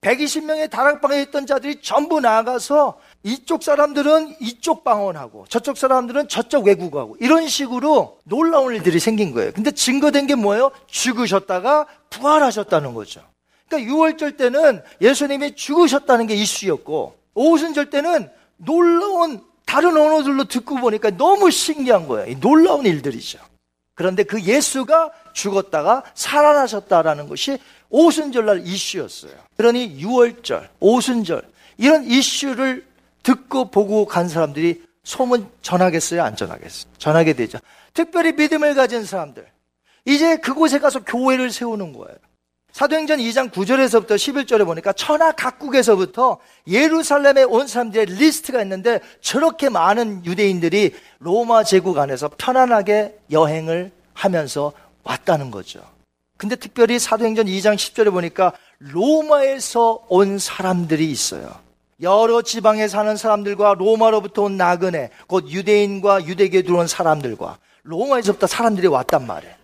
[0.02, 7.48] 120명의 다락방에 있던 자들이 전부 나가서 이쪽 사람들은 이쪽 방언하고 저쪽 사람들은 저쪽 외국하고 이런
[7.48, 9.52] 식으로 놀라운 일들이 생긴 거예요.
[9.54, 10.72] 근데 증거된 게 뭐예요?
[10.88, 13.22] 죽으셨다가 부활하셨다는 거죠.
[13.68, 21.52] 그러니까 6월절 때는 예수님이 죽으셨다는 게 이슈였고 오순절 때는 놀라운 다른 언어들로 듣고 보니까 너무
[21.52, 22.40] 신기한 거예요.
[22.40, 23.49] 놀라운 일들이죠.
[24.00, 29.34] 그런데 그 예수가 죽었다가 살아나셨다라는 것이 오순절날 이슈였어요.
[29.58, 31.42] 그러니 6월절, 오순절
[31.78, 32.86] 이런 이슈를
[33.24, 36.24] 듣고 보고 간 사람들이 소문 전하겠어요?
[36.24, 36.94] 안 전하겠어요?
[36.98, 37.60] 전하게 되죠.
[37.94, 39.46] 특별히 믿음을 가진 사람들.
[40.06, 42.16] 이제 그곳에 가서 교회를 세우는 거예요.
[42.72, 50.94] 사도행전 2장 9절에서부터 11절에 보니까 천하 각국에서부터 예루살렘에 온 사람들의 리스트가 있는데 저렇게 많은 유대인들이
[51.20, 54.72] 로마 제국 안에서 편안하게 여행을 하면서
[55.04, 55.82] 왔다는 거죠.
[56.38, 61.54] 근데 특별히 사도행전 2장 10절에 보니까 로마에서 온 사람들이 있어요.
[62.02, 69.28] 여러 지방에 사는 사람들과 로마로부터 온 나그네, 곧 유대인과 유대교에 들어온 사람들과 로마에서부터 사람들이 왔단
[69.28, 69.59] 말이에요.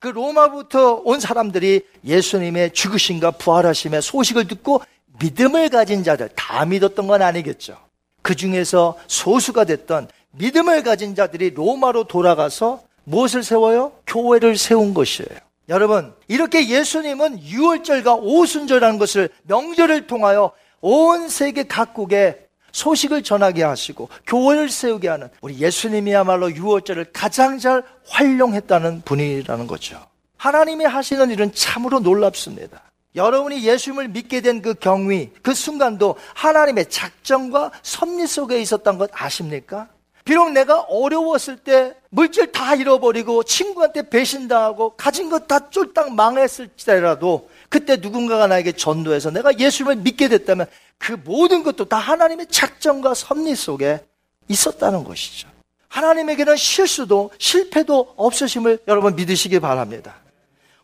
[0.00, 4.82] 그 로마부터 온 사람들이 예수님의 죽으심과 부활하심의 소식을 듣고
[5.20, 7.76] 믿음을 가진 자들, 다 믿었던 건 아니겠죠.
[8.22, 13.92] 그 중에서 소수가 됐던 믿음을 가진 자들이 로마로 돌아가서 무엇을 세워요?
[14.06, 15.30] 교회를 세운 것이에요.
[15.68, 24.68] 여러분, 이렇게 예수님은 6월절과 오순절이라는 것을 명절을 통하여 온 세계 각국에 소식을 전하게 하시고 교회를
[24.68, 30.00] 세우게 하는 우리 예수님이야말로 유월절을 가장 잘 활용했다는 분이라는 거죠.
[30.36, 32.82] 하나님이 하시는 일은 참으로 놀랍습니다.
[33.16, 39.88] 여러분이 예수님을 믿게 된 그 경위, 그 순간도 하나님의 작정과 섭리 속에 있었던 것 아십니까?
[40.24, 47.48] 비록 내가 어려웠을 때 물질 다 잃어버리고 친구한테 배신당하고 가진 것 다 쫄딱 망했을 때라도
[47.68, 50.66] 그때 누군가가 나에게 전도해서 내가 예수님을 믿게 됐다면
[50.96, 54.00] 그 모든 것도 다 하나님의 작정과 섭리 속에
[54.48, 55.48] 있었다는 것이죠.
[55.88, 60.16] 하나님에게는 실수도 실패도 없으심을 여러분 믿으시기 바랍니다.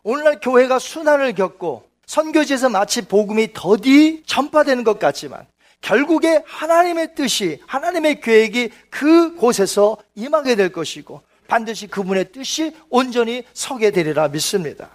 [0.03, 5.45] 오늘날 교회가 순환을 겪고 선교지에서 마치 복음이 더디 전파되는 것 같지만
[5.81, 14.27] 결국에 하나님의 뜻이 하나님의 계획이 그곳에서 임하게 될 것이고 반드시 그분의 뜻이 온전히 서게 되리라
[14.29, 14.89] 믿습니다.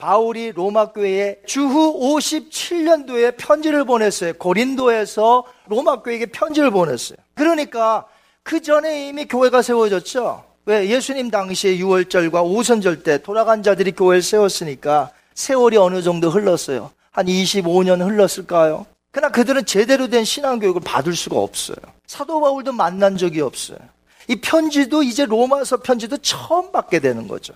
[0.00, 4.32] 바울이 로마 교회에 주후 57년도에 편지를 보냈어요.
[4.34, 7.18] 고린도에서 로마 교회에게 편지를 보냈어요.
[7.34, 8.06] 그러니까
[8.42, 10.44] 그 전에 이미 교회가 세워졌죠.
[10.66, 16.90] 왜 예수님 당시에 6월절과 오선절 때 돌아간 자들이 교회를 세웠으니까 세월이 어느 정도 흘렀어요.
[17.10, 18.86] 한 25년 흘렀을까요?
[19.10, 21.76] 그러나 그들은 제대로 된 신앙교육을 받을 수가 없어요.
[22.06, 23.78] 사도 바울도 만난 적이 없어요.
[24.28, 27.52] 이 편지도 이제 로마서 편지도 처음 받게 되는 거죠.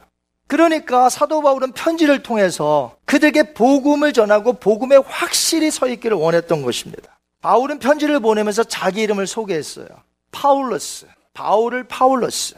[0.47, 7.19] 그러니까 사도 바울은 편지를 통해서 그들에게 복음을 전하고 복음에 확실히 서 있기를 원했던 것입니다.
[7.41, 9.87] 바울은 편지를 보내면서 자기 이름을 소개했어요.
[10.33, 11.07] 파울러스.
[11.33, 12.55] 바울을 파울러스.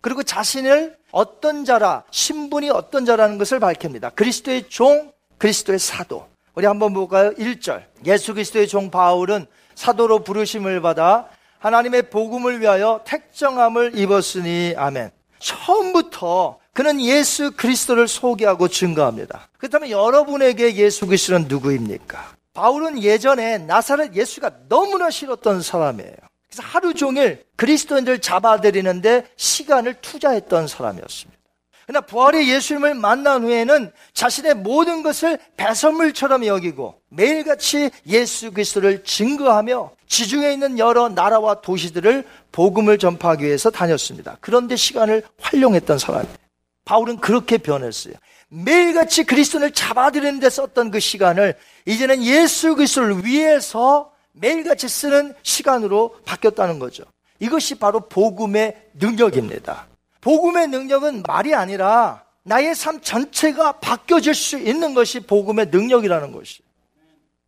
[0.00, 4.10] 그리고 자신을 어떤 자라, 신분이 어떤 자라는 것을 밝힙니다.
[4.10, 6.26] 그리스도의 종, 그리스도의 사도.
[6.54, 7.32] 우리 한번 볼까요?
[7.34, 7.84] 1절.
[8.06, 11.28] 예수 그리스도의 종 바울은 사도로 부르심을 받아
[11.58, 15.10] 하나님의 복음을 위하여 택정함을 입었으니 아멘.
[15.38, 19.48] 처음부터 그는 예수 그리스도를 소개하고 증거합니다.
[19.58, 22.34] 그렇다면 여러분에게 예수 그리스도는 누구입니까?
[22.54, 26.16] 바울은 예전에 나사렛 예수가 너무나 싫었던 사람이에요.
[26.48, 31.40] 그래서 하루 종일 그리스도인들 잡아들이는데 시간을 투자했던 사람이었습니다.
[31.86, 40.52] 그러나 부활의 예수님을 만난 후에는 자신의 모든 것을 배선물처럼 여기고 매일같이 예수 그리스도를 증거하며 지중해
[40.52, 44.38] 있는 여러 나라와 도시들을 복음을 전파하기 위해서 다녔습니다.
[44.40, 46.41] 그런데 시간을 활용했던 사람이에요.
[46.84, 48.14] 바울은 그렇게 변했어요.
[48.48, 51.56] 매일같이 그리스도를 잡아들이는 데 썼던 그 시간을
[51.86, 57.04] 이제는 예수 그리스도를 위해서 매일같이 쓰는 시간으로 바뀌었다는 거죠.
[57.38, 59.86] 이것이 바로 복음의 능력입니다.
[60.20, 66.62] 복음의 능력은 말이 아니라 나의 삶 전체가 바뀌어질 수 있는 것이 복음의 능력이라는 것이.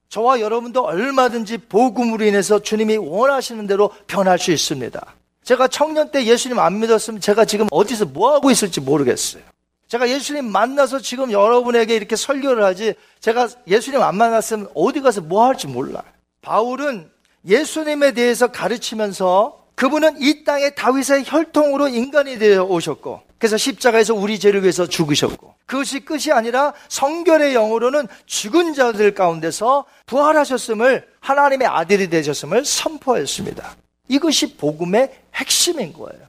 [0.08, 5.14] 저와 여러분도 얼마든지 복음으로 인해서 주님이 원하시는 대로 변할 수 있습니다.
[5.44, 9.42] 제가 청년 때 예수님 안 믿었으면 제가 지금 어디서 뭐 하고 있을지 모르겠어요.
[9.88, 15.44] 제가 예수님 만나서 지금 여러분에게 이렇게 설교를 하지 제가 예수님 안 만났으면 어디 가서 뭐
[15.46, 16.02] 할지 몰라요.
[16.40, 17.10] 바울은
[17.46, 24.62] 예수님에 대해서 가르치면서 그분은 이 땅에 다윗의 혈통으로 인간이 되어 오셨고 그래서 십자가에서 우리 죄를
[24.62, 33.76] 위해서 죽으셨고 그것이 끝이 아니라 성결의 영으로는 죽은 자들 가운데서 부활하셨음을 하나님의 아들이 되셨음을 선포했습니다.
[34.08, 36.24] 이것이 복음의 핵심인 거예요.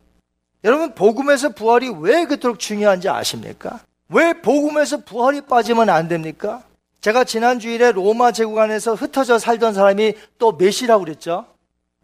[0.63, 3.79] 여러분, 복음에서 부활이 왜 그토록 중요한지 아십니까?
[4.09, 6.63] 왜 복음에서 부활이 빠지면 안 됩니까?
[7.01, 11.45] 제가 지난 주일에 로마 제국 안에서 흩어져 살던 사람이 또 몇이라고 그랬죠?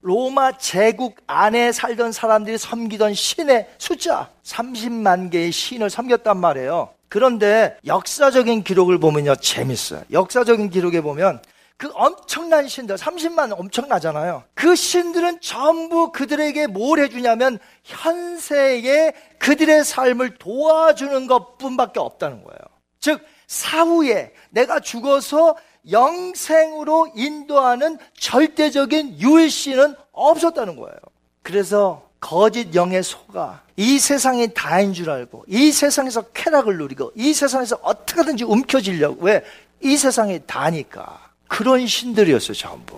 [0.02, 6.90] 로마 제국 안에 살던 사람들이 섬기던 신의 숫자 30만 개의 신을 섬겼단 말이에요.
[7.08, 10.04] 그런데 역사적인 기록을 보면요 재밌어요.
[10.12, 11.42] 역사적인 기록에 보면
[11.82, 14.44] 그 엄청난 신들 30만 엄청나잖아요.
[14.54, 22.60] 그 신들은 전부 그들에게 뭘 해주냐면 현세에 그들의 삶을 도와주는 것 뿐밖에 없다는 거예요.
[23.00, 25.56] 즉 사후에 내가 죽어서
[25.90, 31.00] 영생으로 인도하는 절대적인 유일신은 없었다는 거예요.
[31.42, 37.80] 그래서 거짓 영의 소가 이 세상이 다인 줄 알고 이 세상에서 쾌락을 누리고 이 세상에서
[37.82, 39.44] 어떻게든지 움켜쥐려고 왜?
[39.80, 42.98] 이 세상이 다니까 그런 신들이었어요 전부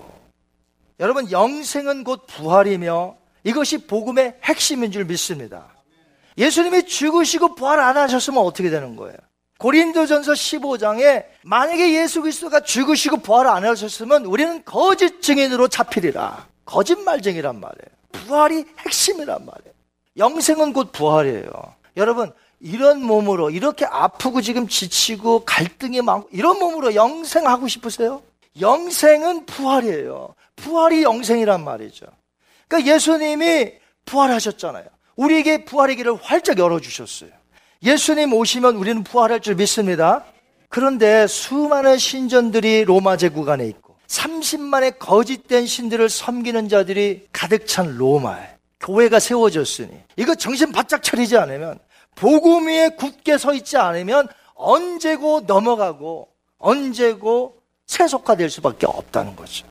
[1.00, 5.74] 여러분 영생은 곧 부활이며 이것이 복음의 핵심인 줄 믿습니다
[6.38, 9.18] 예수님이 죽으시고 부활 안 하셨으면 어떻게 되는 거예요?
[9.58, 16.48] 고린도전서 15장에 만약에 예수 그리스도가 죽으시고 부활 안 하셨으면 우리는 거짓 증인으로 잡히리라.
[16.66, 17.88] 거짓말쟁이란 말이에요.
[18.12, 19.74] 부활이 핵심이란 말이에요.
[20.18, 21.50] 영생은 곧 부활이에요.
[21.98, 28.22] 여러분, 이런 몸으로 이렇게 아프고 지금 지치고 갈등이 많고 이런 몸으로 영생하고 싶으세요?
[28.60, 30.36] 영생은 부활이에요.
[30.56, 32.06] 부활이 영생이란 말이죠.
[32.68, 33.74] 그러니까 예수님이
[34.06, 34.86] 부활하셨잖아요.
[35.16, 37.30] 우리에게 부활의 길을 활짝 열어주셨어요.
[37.84, 40.26] 예수님 오시면 우리는 부활할 줄 믿습니다.
[40.70, 48.56] 그런데 수많은 신전들이 로마 제국 안에 있고 30만의 거짓된 신들을 섬기는 자들이 가득 찬 로마에
[48.80, 51.80] 교회가 세워졌으니 이거 정신 바짝 차리지 않으면
[52.16, 57.63] 복음 위에 굳게 서 있지 않으면 언제고 넘어가고 언제고
[57.94, 59.66] 세속화될 수밖에 없다는 거죠.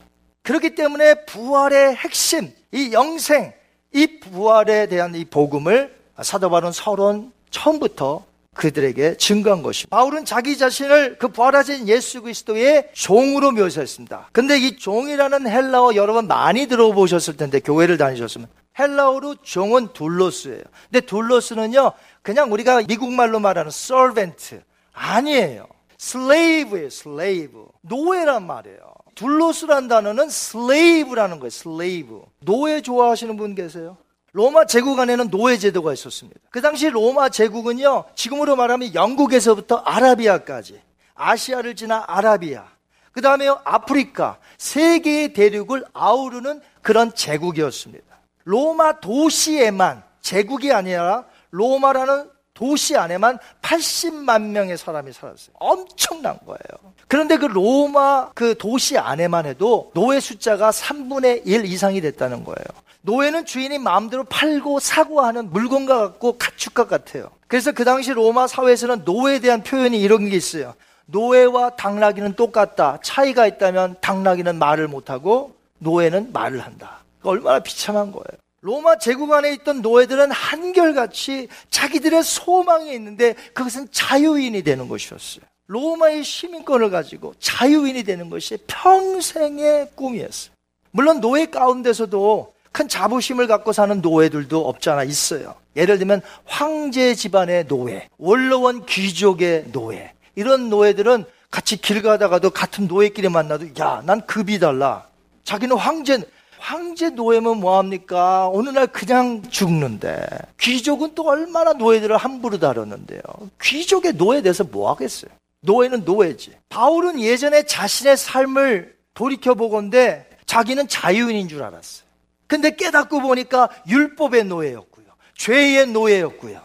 [0.44, 3.52] 그렇기 때문에 부활의 핵심, 이 영생,
[3.92, 9.96] 이 부활에 대한 이 복음을 사도 바울은 서론 처음부터 그들에게 증거한 것입니다.
[9.96, 14.28] 바울은 자기 자신을 그 부활하신 예수 그리스도의 종으로 묘사했습니다.
[14.32, 18.46] 근데 이 종이라는 헬라어 여러분 많이 들어보셨을 텐데 교회를 다니셨으면
[18.78, 20.62] 헬라어로 종은 둘로스예요.
[20.90, 21.92] 근데 둘로스는요
[22.22, 24.60] 그냥 우리가 미국말로 말하는 servant
[24.92, 25.66] 아니에요.
[26.02, 27.62] Slave예요, slave.
[27.82, 28.80] 노예란 말이에요.
[29.14, 32.20] 둘로스란 단어는 slave라는 거예요, slave.
[32.40, 33.96] 노예 좋아하시는 분 계세요?
[34.32, 36.40] 로마 제국 안에는 노예 제도가 있었습니다.
[36.50, 40.80] 그 당시 로마 제국은요, 지금으로 말하면 영국에서부터 아라비아까지,
[41.14, 42.64] 아시아를 지나 아라비아,
[43.12, 48.04] 그 다음에 아프리카, 세 개의 대륙을 아우르는 그런 제국이었습니다.
[48.44, 52.30] 로마 도시에만, 제국이 아니라 로마라는
[52.62, 55.56] 도시 안에만 80만 명의 사람이 살았어요.
[55.58, 56.94] 엄청난 거예요.
[57.08, 62.64] 그런데 그 로마 그 도시 안에만 해도 노예 숫자가 3분의 1 이상이 됐다는 거예요.
[63.00, 67.30] 노예는 주인이 마음대로 팔고 사고 하는 물건과 같고 가축과 같아요.
[67.48, 70.74] 그래서 그 당시 로마 사회에서는 노예에 대한 표현이 이런 게 있어요.
[71.06, 73.00] 노예와 당나귀는 똑같다.
[73.02, 77.00] 차이가 있다면 당나귀는 말을 못하고 노예는 말을 한다.
[77.24, 78.41] 얼마나 비참한 거예요.
[78.62, 85.44] 로마 제국 안에 있던 노예들은 한결같이 자기들의 소망이 있는데 그것은 자유인이 되는 것이었어요.
[85.66, 90.54] 로마의 시민권을 가지고 자유인이 되는 것이 평생의 꿈이었어요.
[90.92, 95.56] 물론 노예 가운데서도 큰 자부심을 갖고 사는 노예들도 없잖아 있어요.
[95.74, 100.12] 예를 들면 황제 집안의 노예, 원로원 귀족의 노예.
[100.36, 105.06] 이런 노예들은 같이 길 가다가도 같은 노예끼리 만나도 야, 난 급이 달라.
[105.42, 106.22] 자기는 황제
[106.62, 108.48] 황제 노예면 뭐합니까?
[108.48, 110.24] 어느 날 그냥 죽는데
[110.60, 113.20] 귀족은 또 얼마나 노예들을 함부로 다뤘는데요.
[113.60, 115.32] 귀족의 노예 돼서 뭐 하겠어요?
[115.60, 116.52] 노예는 노예지.
[116.68, 122.06] 바울은 예전에 자신의 삶을 돌이켜보건데 자기는 자유인인 줄 알았어요.
[122.46, 125.06] 근데 깨닫고 보니까 율법의 노예였고요.
[125.36, 126.60] 죄의 노예였고요.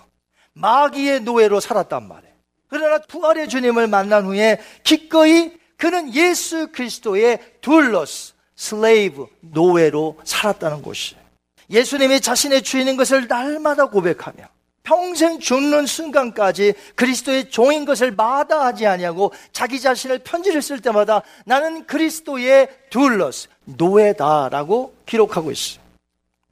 [0.54, 2.34] 마귀의 노예로 살았단 말이에요.
[2.70, 11.22] 그러나 부활의 주님을 만난 후에 기꺼이 그는 예수 그리스도의 둘러스, 슬레이브, 노예로 살았다는 것이에요.
[11.70, 14.44] 예수님이 자신의 주인인 것을 날마다 고백하며
[14.84, 22.70] 평생 죽는 순간까지 그리스도의 종인 것을 마다하지 아니하고 자기 자신을 편지를 쓸 때마다 나는 그리스도의
[22.90, 25.82] 둘러스 노예다라고 기록하고 있어요.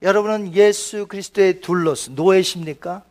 [0.02, 3.04] 여러분은 예수 그리스도의 둘러스 노예십니까?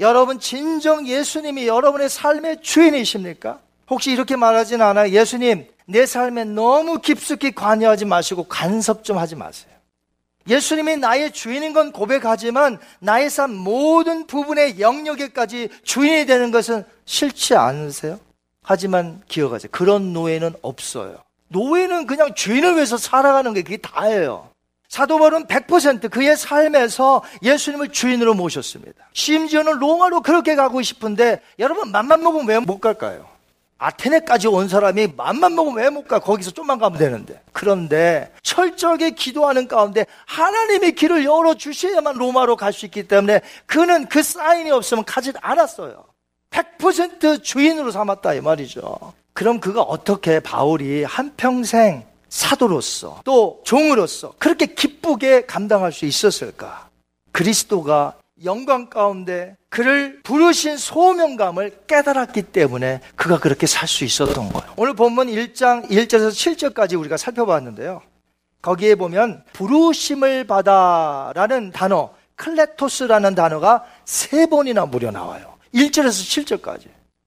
[0.00, 3.60] 여러분 진정 예수님이 여러분의 삶의 주인이십니까?
[3.90, 5.10] 혹시 이렇게 말하진 않아요.
[5.12, 9.72] 예수님, 내 삶에 너무 깊숙이 관여하지 마시고 간섭 좀 하지 마세요.
[10.48, 18.18] 예수님이 나의 주인인 건 고백하지만 나의 삶 모든 부분의 영역에까지 주인이 되는 것은 싫지 않으세요?
[18.62, 19.70] 하지만 기억하세요.
[19.70, 21.18] 그런 노예는 없어요.
[21.48, 24.48] 노예는 그냥 주인을 위해서 살아가는 게 그게 다예요.
[24.88, 29.08] 사도 바울은 100% 그의 삶에서 예수님을 주인으로 모셨습니다.
[29.14, 33.26] 심지어는 로마로 그렇게 가고 싶은데 여러분 맘만 먹으면 왜 못 갈까요?
[33.82, 36.18] 아테네까지 온 사람이 맘만 먹으면 왜 못 가?
[36.20, 37.40] 거기서 좀만 가면 되는데.
[37.52, 44.22] 그런데 철저하게 기도하는 가운데 하나님의 길을 열어 주셔야만 로마로 갈 수 있기 때문에 그는 그
[44.22, 46.04] 사인이 없으면 가지 않았어요.
[46.50, 49.12] 100% 주인으로 삼았다 이 말이죠.
[49.34, 56.88] 그럼 그가 어떻게 바울이 한평생 사도로서 또 종으로서 그렇게 기쁘게 감당할 수 있었을까?
[57.32, 58.14] 그리스도가
[58.44, 64.72] 영광 가운데 그를 부르신 소명감을 깨달았기 때문에 그가 그렇게 살 수 있었던 거예요.
[64.76, 68.02] 오늘 본문 1장 1절에서 7절까지 우리가 살펴봤는데요.
[68.62, 75.54] 거기에 보면 부르심을 받아라는 단어, 클레토스라는 단어가 세 번이나 무려 나와요.
[75.74, 76.86] 1절에서 7절까지.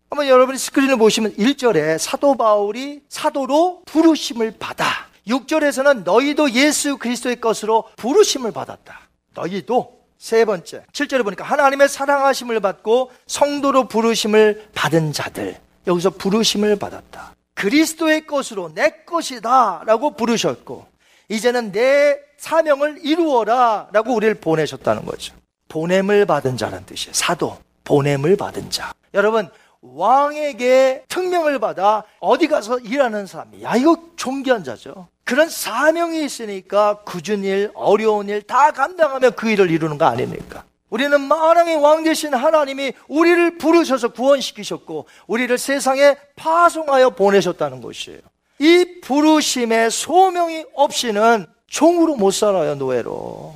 [0.10, 4.86] 한번 여러분이 스크린을 보시면 1절에 사도 바울이 사도로 부르심을 받아.
[5.28, 9.02] 6절에서는 너희도 예수 그리스도의 것으로 부르심을 받았다.
[9.34, 15.58] 너희도 세 번째, 7절에 보니까 하나님의 사랑하심을 받고 성도로 부르심을 받은 자들.
[15.88, 17.36] 여기서 부르심을 받았다.
[17.54, 20.88] 그리스도의 것으로 내 것이다 라고 부르셨고,
[21.30, 25.34] 이제는 내 사명을 이루어라 라고 우리를 보내셨다는 거죠.
[25.70, 27.14] 보냄을 받은 자라는 뜻이에요.
[27.14, 28.94] 사도, 보냄을 받은 자.
[29.14, 29.50] 여러분,
[29.82, 35.08] 왕에게 특명을 받아 어디 가서 일하는 사람이, 야, 이거 존귀한 자죠.
[35.26, 40.64] 그런 사명이 있으니까 굳은 일, 어려운 일 다 감당하며 그 일을 이루는 거 아닙니까?
[40.92, 48.20] 우리는 만왕의 왕 되신 하나님이 우리를 부르셔서 구원시키셨고 우리를 세상에 파송하여 보내셨다는 것이에요.
[48.60, 53.56] 이 부르심의 소명이 없이는 종으로 못 살아요, 노예로.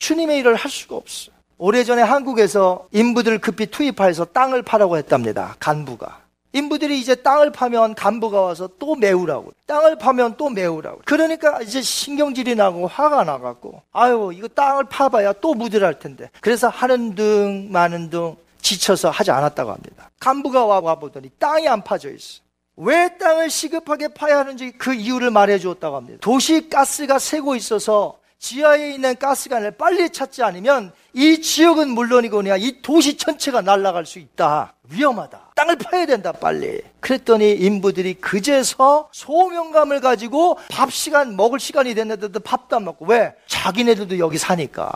[0.00, 1.34] 주님의 일을 할 수가 없어요.
[1.56, 5.54] 오래전에 한국에서 인부들 급히 투입하여서 땅을 파라고 했답니다.
[5.60, 6.23] 간부가.
[6.54, 9.52] 인부들이 이제 땅을 파면 간부가 와서 또 메우라고.
[9.66, 11.02] 땅을 파면 또 메우라고.
[11.04, 16.30] 그러니까 이제 신경질이 나고 화가 나갖고, 아유, 이거 땅을 파봐야 또 무들할 텐데.
[16.40, 20.10] 그래서 하는 등, 마는 등 지쳐서 하지 않았다고 합니다.
[20.20, 22.40] 간부가 와보더니 땅이 안 파져 있어.
[22.76, 26.18] 왜 땅을 시급하게 파야 하는지 그 이유를 말해 주었다고 합니다.
[26.20, 33.16] 도시 가스가 새고 있어서 지하에 있는 가스관을 빨리 찾지 않으면 이 지역은 물론이거니와 이 도시
[33.16, 34.74] 전체가 날아갈 수 있다.
[34.90, 35.43] 위험하다.
[35.54, 36.80] 땅을 파야 된다, 빨리.
[37.00, 43.06] 그랬더니 인부들이 그제서 소명감을 가지고 밥 시간, 먹을 시간이 됐는데도 밥도 안 먹고.
[43.06, 43.34] 왜?
[43.46, 44.90] 자기네들도 여기 사니까.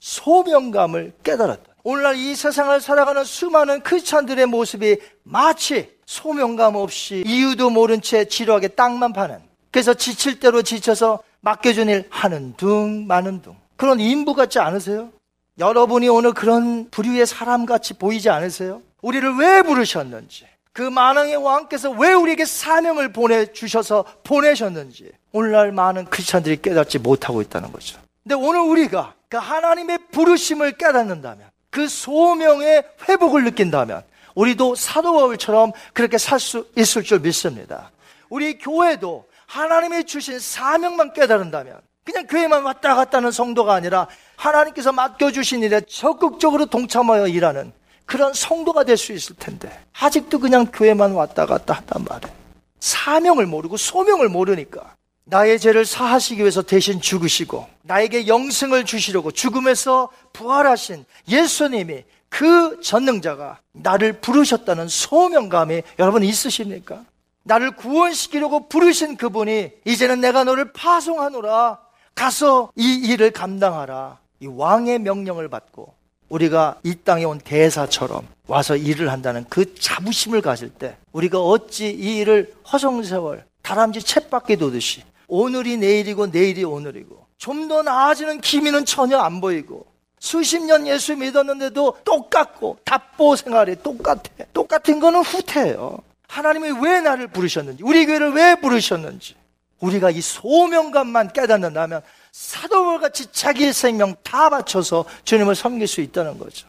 [0.00, 1.74] 소명감을 깨달았다.
[1.84, 9.12] 오늘날 이 세상을 살아가는 수많은 크리스찬들의 모습이 마치 소명감 없이 이유도 모른 채 지루하게 땅만
[9.12, 9.38] 파는
[9.70, 15.10] 그래서 지칠 대로 지쳐서 맡겨준 일 하는 둥 마는 둥 그런 인부 같지 않으세요?
[15.58, 18.80] 여러분이 오늘 그런 부류의 사람 같이 보이지 않으세요?
[19.04, 26.98] 우리를 왜 부르셨는지 그 만왕의 왕께서 왜 우리에게 사명을 보내주셔서 보내셨는지 오늘날 많은 크리스찬들이 깨닫지
[26.98, 34.02] 못하고 있다는 거죠 근데 오늘 우리가 그 하나님의 부르심을 깨닫는다면 그 소명의 회복을 느낀다면
[34.34, 37.90] 우리도 사도 바울처럼 그렇게 살 수 있을 줄 믿습니다.
[38.30, 45.62] 우리 교회도 하나님이 주신 사명만 깨달은다면 그냥 교회만 왔다 갔다 하는 성도가 아니라 하나님께서 맡겨주신
[45.62, 47.72] 일에 적극적으로 동참하여 일하는
[48.06, 52.34] 그런 성도가 될 수 있을 텐데 아직도 그냥 교회만 왔다 갔다 한단 말이에요.
[52.80, 54.94] 사명을 모르고 소명을 모르니까
[55.24, 64.20] 나의 죄를 사하시기 위해서 대신 죽으시고 나에게 영생을 주시려고 죽음에서 부활하신 예수님이 그 전능자가 나를
[64.20, 67.04] 부르셨다는 소명감이 여러분 있으십니까?
[67.44, 71.78] 나를 구원시키려고 부르신 그분이 이제는 내가 너를 파송하노라
[72.14, 75.93] 가서 이 일을 감당하라 이 왕의 명령을 받고
[76.28, 82.16] 우리가 이 땅에 온 대사처럼 와서 일을 한다는 그 자부심을 가질 때 우리가 어찌 이
[82.18, 89.40] 일을 허송세월 다람쥐 챗바퀴 도듯이 오늘이 내일이고 내일이 오늘이고 좀 더 나아지는 기미는 전혀 안
[89.40, 89.86] 보이고
[90.18, 94.22] 수십 년 예수 믿었는데도 똑같고 답보 생활이 똑같아.
[94.54, 95.98] 똑같은 거는 후퇴예요.
[96.28, 99.34] 하나님이 왜 나를 부르셨는지, 우리 교회를 왜 부르셨는지,
[99.80, 102.00] 우리가 이 소명감만 깨닫는다면
[102.34, 106.66] 사도벌 같이 자기의 생명 다 바쳐서 주님을 섬길 수 있다는 거죠.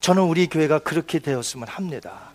[0.00, 2.30] 저는 우리 교회가 그렇게 되었으면 합니다.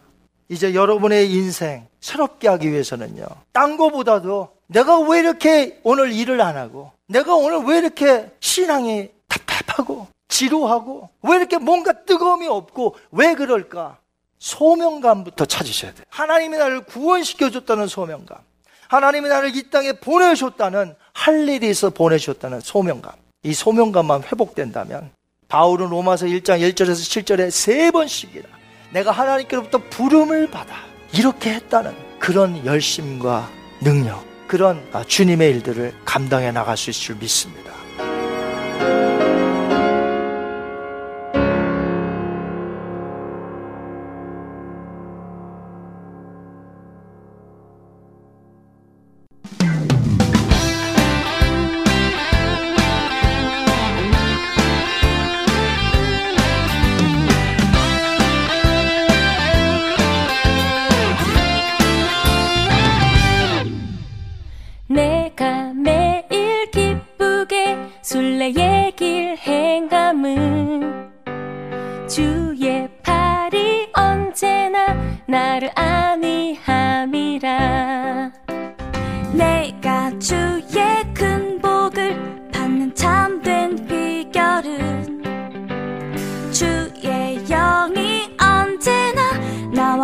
[0.48, 3.26] 이제 여러분의 인생 새롭게 하기 위해서는요.
[3.52, 10.08] 딴 거보다도 내가 왜 이렇게 오늘 일을 안 하고 내가 오늘 왜 이렇게 신앙이 답답하고
[10.28, 13.98] 지루하고 왜 이렇게 뭔가 뜨거움이 없고 왜 그럴까?
[14.38, 16.06] 소명감부터 찾으셔야 돼요.
[16.10, 18.38] 하나님이 나를 구원시켜 줬다는 소명감.
[18.88, 23.14] 하나님이 나를 이 땅에 보내셨다는 할 일이 있어 보내셨다는 소명감.
[23.42, 25.10] 이 소명감만 회복된다면
[25.48, 28.48] 바울은 로마서 1장 1절에서 7절에 세 번씩이나
[28.92, 30.76] 내가 하나님께로부터 부름을 받아
[31.14, 33.50] 이렇게 했다는 그런 열심과
[33.82, 37.74] 능력, 그런 주님의 일들을 감당해 나갈 수 있을 줄 믿습니다.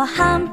[0.06, 0.48] ham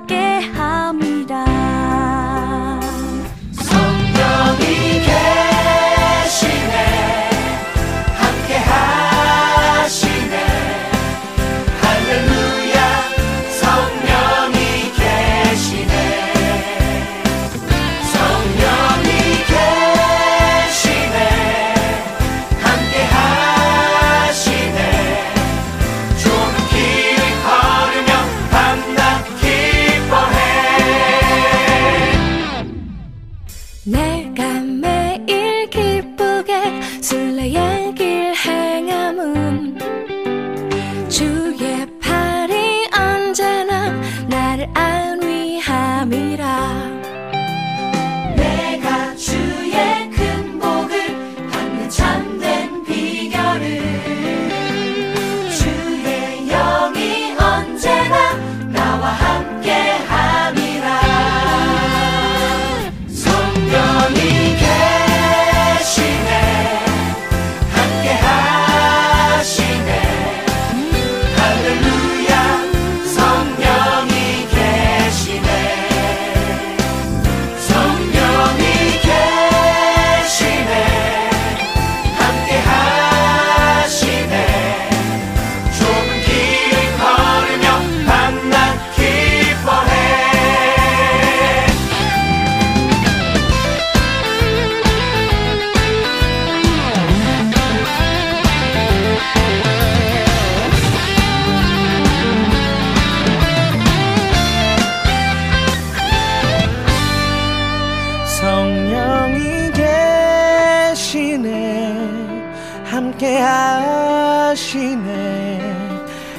[113.22, 115.06] 함께 하시네.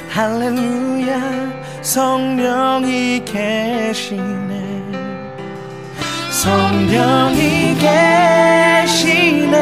[0.09, 1.17] 할렐루야
[1.81, 4.83] 성령이 계시네.
[6.29, 7.77] 성령이
[8.85, 9.55] 계시네.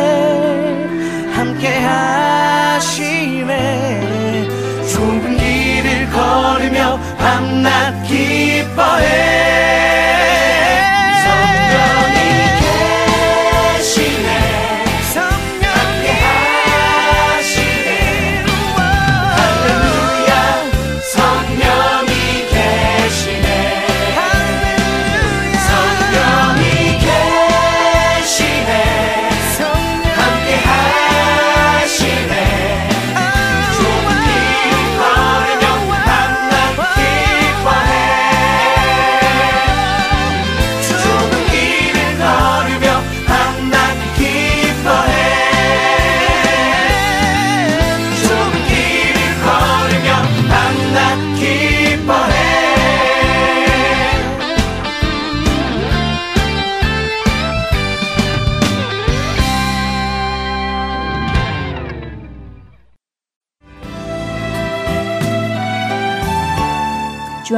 [1.32, 3.51] 함께 하시네.
[4.91, 9.51] 좁은 길을 걸으며 밤낮 기뻐해